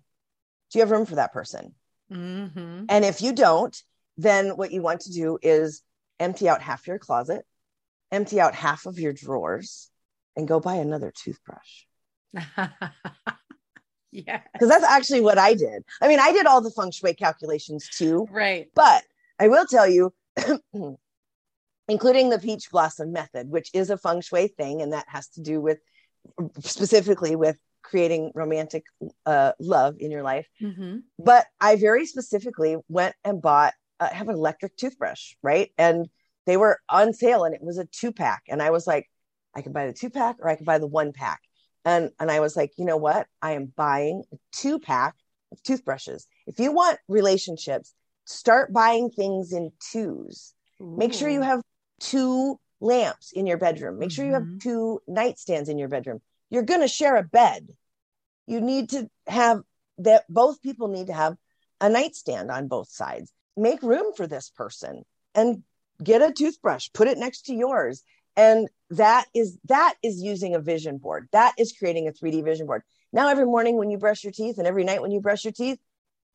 [0.71, 1.75] do you have room for that person?
[2.11, 2.87] Mhm.
[2.89, 3.77] And if you don't,
[4.17, 5.83] then what you want to do is
[6.19, 7.45] empty out half your closet,
[8.11, 9.91] empty out half of your drawers,
[10.37, 11.85] and go buy another toothbrush.
[14.11, 14.41] yeah.
[14.53, 15.85] Because that's actually what I did.
[16.01, 18.69] I mean, I did all the feng shui calculations too, Right.
[18.75, 19.05] but
[19.39, 20.13] I will tell you,
[21.89, 25.41] including the peach blossom method, which is a feng shui thing, and that has to
[25.41, 25.79] do with
[26.61, 28.85] specifically with creating romantic
[29.27, 30.49] uh, love in your life.
[30.63, 31.03] Mhm.
[31.19, 35.71] but I very specifically went and bought uh, have an electric toothbrush, right?
[35.79, 36.09] And
[36.47, 38.43] they were on sale and it was a two pack.
[38.49, 39.09] And I was like,
[39.55, 41.41] I can buy the two pack or I could buy the one pack.
[41.85, 43.27] And and I was like, you know what?
[43.43, 45.15] I am buying a two pack
[45.53, 46.27] of toothbrushes.
[46.47, 47.95] If you want relationships,
[48.25, 50.55] start buying things in twos.
[50.81, 50.97] Ooh.
[50.97, 51.63] Make sure you have
[52.01, 53.99] two lamps in your bedroom.
[53.99, 54.59] Make sure you have mm-hmm.
[54.59, 56.21] two nightstands in your bedroom.
[56.51, 57.69] You're going to share a bed.
[58.47, 59.63] You need to have
[59.99, 61.37] that both people need to have
[61.81, 63.33] a nightstand on both sides.
[63.57, 65.05] Make room for this person
[65.35, 65.63] and
[66.03, 68.03] get a toothbrush, put it next to yours.
[68.37, 71.29] And that is that is using a vision board.
[71.33, 72.83] That is creating a 3D vision board.
[73.13, 75.53] Now every morning when you brush your teeth and every night when you brush your
[75.53, 75.79] teeth,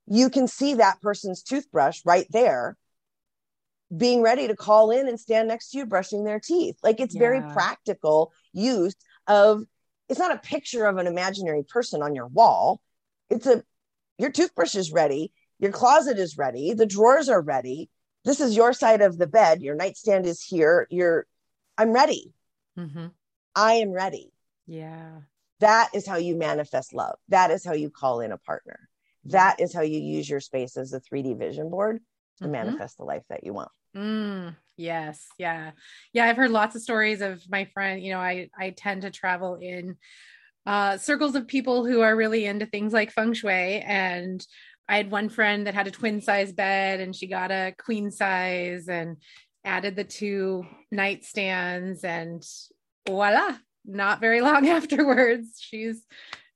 [0.10, 2.76] you can see that person's toothbrush right there
[3.96, 6.78] being ready to call in and stand next to you brushing their teeth.
[6.84, 7.20] Like it's yeah.
[7.20, 8.96] very practical use
[9.28, 9.64] of
[10.08, 12.82] it's not a picture of an imaginary person on your wall.
[13.30, 13.64] It's a
[14.18, 17.90] your toothbrush is ready, your closet is ready, the drawers are ready.
[18.26, 19.62] This is your side of the bed.
[19.62, 20.88] Your nightstand is here.
[20.90, 21.26] You're
[21.78, 22.34] I'm ready.
[22.78, 23.08] Mm-hmm.
[23.56, 24.32] I am ready.
[24.68, 25.22] Yeah.
[25.60, 27.16] That is how you manifest love.
[27.30, 28.90] That is how you call in a partner.
[29.32, 32.00] That is how you use your space as a 3D vision board
[32.38, 32.52] to mm-hmm.
[32.52, 33.72] manifest the life that you want.
[33.96, 35.28] Mm, yes.
[35.38, 35.72] Yeah.
[36.14, 36.26] Yeah.
[36.26, 38.02] I've heard lots of stories of my friend.
[38.04, 39.98] You know, I, I tend to travel in
[40.66, 43.82] uh, circles of people who are really into things like feng shui.
[43.82, 44.46] And
[44.88, 48.12] I had one friend that had a twin size bed and she got a queen
[48.12, 49.18] size and
[49.64, 52.44] added the two nightstands and
[53.08, 53.56] voila,
[53.86, 56.06] not very long afterwards, she's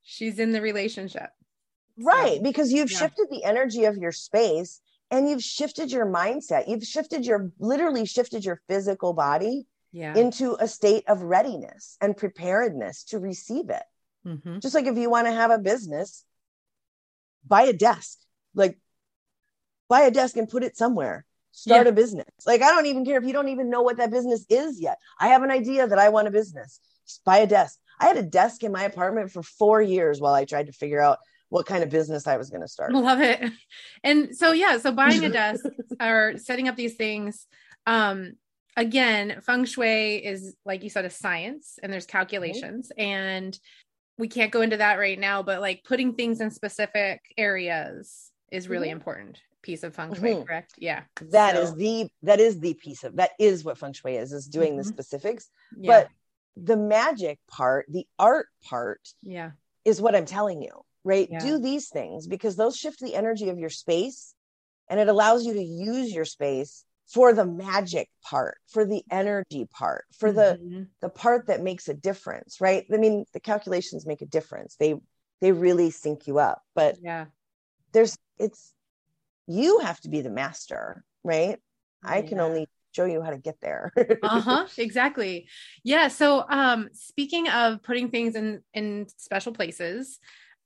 [0.03, 1.29] she's in the relationship.
[1.97, 2.97] Right, because you've yeah.
[2.97, 4.81] shifted the energy of your space
[5.13, 10.15] and you've shifted your mindset you've shifted your literally shifted your physical body yeah.
[10.15, 13.83] into a state of readiness and preparedness to receive it
[14.25, 14.59] mm-hmm.
[14.59, 16.25] just like if you want to have a business
[17.45, 18.17] buy a desk
[18.55, 18.79] like
[19.87, 21.91] buy a desk and put it somewhere start yeah.
[21.91, 24.45] a business like i don't even care if you don't even know what that business
[24.49, 27.77] is yet i have an idea that i want a business just buy a desk
[27.99, 30.99] i had a desk in my apartment for four years while i tried to figure
[30.99, 31.19] out
[31.53, 32.91] what kind of business I was going to start.
[32.93, 33.39] Love it.
[34.03, 35.63] And so, yeah, so buying a desk
[36.01, 37.45] or setting up these things.
[37.85, 38.33] Um,
[38.75, 42.91] again, feng shui is, like you said, a science and there's calculations.
[42.97, 43.07] Mm-hmm.
[43.07, 43.59] And
[44.17, 48.67] we can't go into that right now, but like putting things in specific areas is
[48.67, 48.97] really mm-hmm.
[48.97, 50.43] important piece of feng shui mm-hmm.
[50.43, 51.61] correct yeah That so.
[51.61, 54.71] is the that is the piece of that is what feng shui is is doing
[54.71, 54.79] mm-hmm.
[54.79, 55.47] the specifics
[55.79, 56.01] yeah.
[56.01, 56.09] but
[56.61, 59.51] the magic part the art part yeah
[59.85, 61.27] is what i'm telling you right?
[61.29, 61.39] Yeah.
[61.39, 64.33] Do these things because those shift the energy of your space
[64.89, 69.67] and it allows you to use your space for the magic part, for the energy
[69.71, 70.79] part, for mm-hmm.
[70.79, 72.85] the the part that makes a difference, right?
[72.91, 74.75] I mean, the calculations make a difference.
[74.79, 74.95] They
[75.41, 76.61] they really sync you up.
[76.73, 77.25] But yeah.
[77.91, 78.73] There's it's
[79.45, 81.59] you have to be the master, right?
[82.03, 83.91] I can only show you how to get there.
[84.23, 85.47] uh-huh, exactly.
[85.83, 90.19] Yeah, so um speaking of putting things in in special places,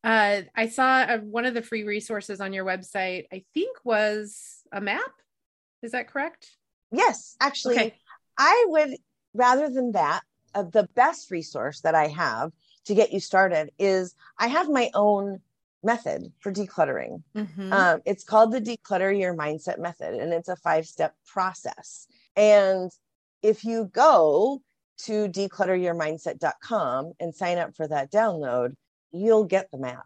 [0.03, 4.63] uh, I saw a, one of the free resources on your website, I think was
[4.71, 5.11] a map.
[5.81, 6.49] Is that correct?
[6.91, 7.95] Yes, actually, okay.
[8.37, 8.95] I would
[9.33, 10.21] rather than that,
[10.55, 12.51] uh, the best resource that I have
[12.85, 15.39] to get you started is I have my own
[15.83, 17.21] method for decluttering.
[17.35, 17.71] Mm-hmm.
[17.71, 22.07] Um, it's called the Declutter Your Mindset Method, and it's a five step process.
[22.35, 22.91] And
[23.41, 24.61] if you go
[25.05, 28.75] to declutteryourmindset.com and sign up for that download,
[29.11, 30.03] you'll get the map.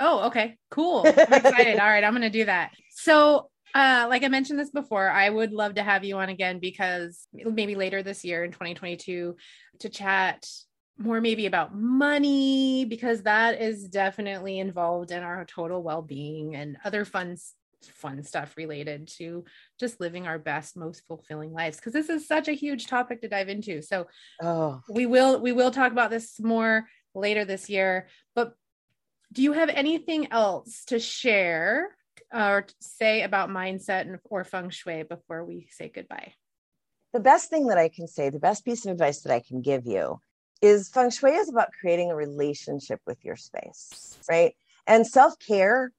[0.00, 0.56] Oh, okay.
[0.70, 1.04] Cool.
[1.06, 1.78] I'm excited.
[1.78, 2.04] All right.
[2.04, 2.72] I'm going to do that.
[2.90, 6.58] So, uh, like I mentioned this before, I would love to have you on again
[6.58, 9.36] because maybe later this year in 2022
[9.80, 10.46] to chat
[10.98, 17.04] more maybe about money because that is definitely involved in our total well-being and other
[17.04, 17.36] fun
[17.94, 19.44] fun stuff related to
[19.80, 23.28] just living our best most fulfilling lives because this is such a huge topic to
[23.28, 24.06] dive into so
[24.40, 24.80] oh.
[24.88, 26.84] we will we will talk about this more
[27.14, 28.08] later this year.
[28.34, 28.54] But
[29.32, 31.96] do you have anything else to share
[32.32, 36.34] uh, or say about mindset and, or feng shui before we say goodbye?
[37.12, 39.60] The best thing that I can say, the best piece of advice that I can
[39.60, 40.20] give you
[40.60, 44.54] is feng shui is about creating a relationship with your space, right?
[44.86, 45.92] And self care,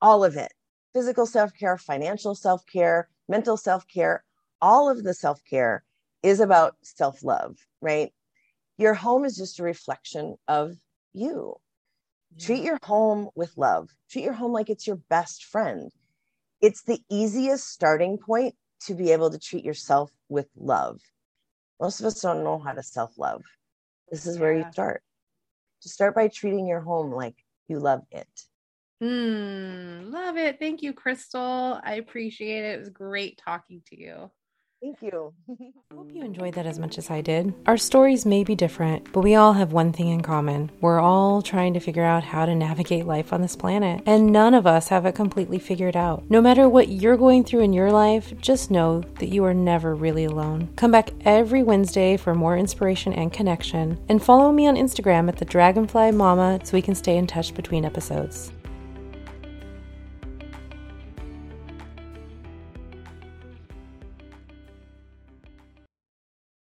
[0.00, 0.52] all of it
[0.92, 4.24] physical self care, financial self care, mental self care,
[4.60, 5.84] all of the self care
[6.22, 8.12] is about self love, right?
[8.80, 10.74] Your home is just a reflection of
[11.12, 11.56] you.
[12.34, 12.46] Yeah.
[12.46, 13.90] Treat your home with love.
[14.10, 15.92] Treat your home like it's your best friend.
[16.62, 18.54] It's the easiest starting point
[18.86, 20.98] to be able to treat yourself with love.
[21.78, 23.42] Most of us don't know how to self love.
[24.10, 24.40] This is yeah.
[24.40, 25.02] where you start.
[25.82, 27.36] Just start by treating your home like
[27.68, 28.28] you love it.
[29.02, 30.58] Mm, love it.
[30.58, 31.82] Thank you, Krystal.
[31.84, 32.76] I appreciate it.
[32.76, 34.30] It was great talking to you.
[34.80, 35.34] Thank you.
[35.50, 37.52] I hope you enjoyed that as much as I did.
[37.66, 40.70] Our stories may be different, but we all have one thing in common.
[40.80, 44.54] We're all trying to figure out how to navigate life on this planet, and none
[44.54, 46.24] of us have it completely figured out.
[46.30, 49.94] No matter what you're going through in your life, just know that you are never
[49.94, 50.70] really alone.
[50.76, 55.36] Come back every Wednesday for more inspiration and connection, and follow me on Instagram at
[55.36, 58.50] the Dragonfly Mama so we can stay in touch between episodes.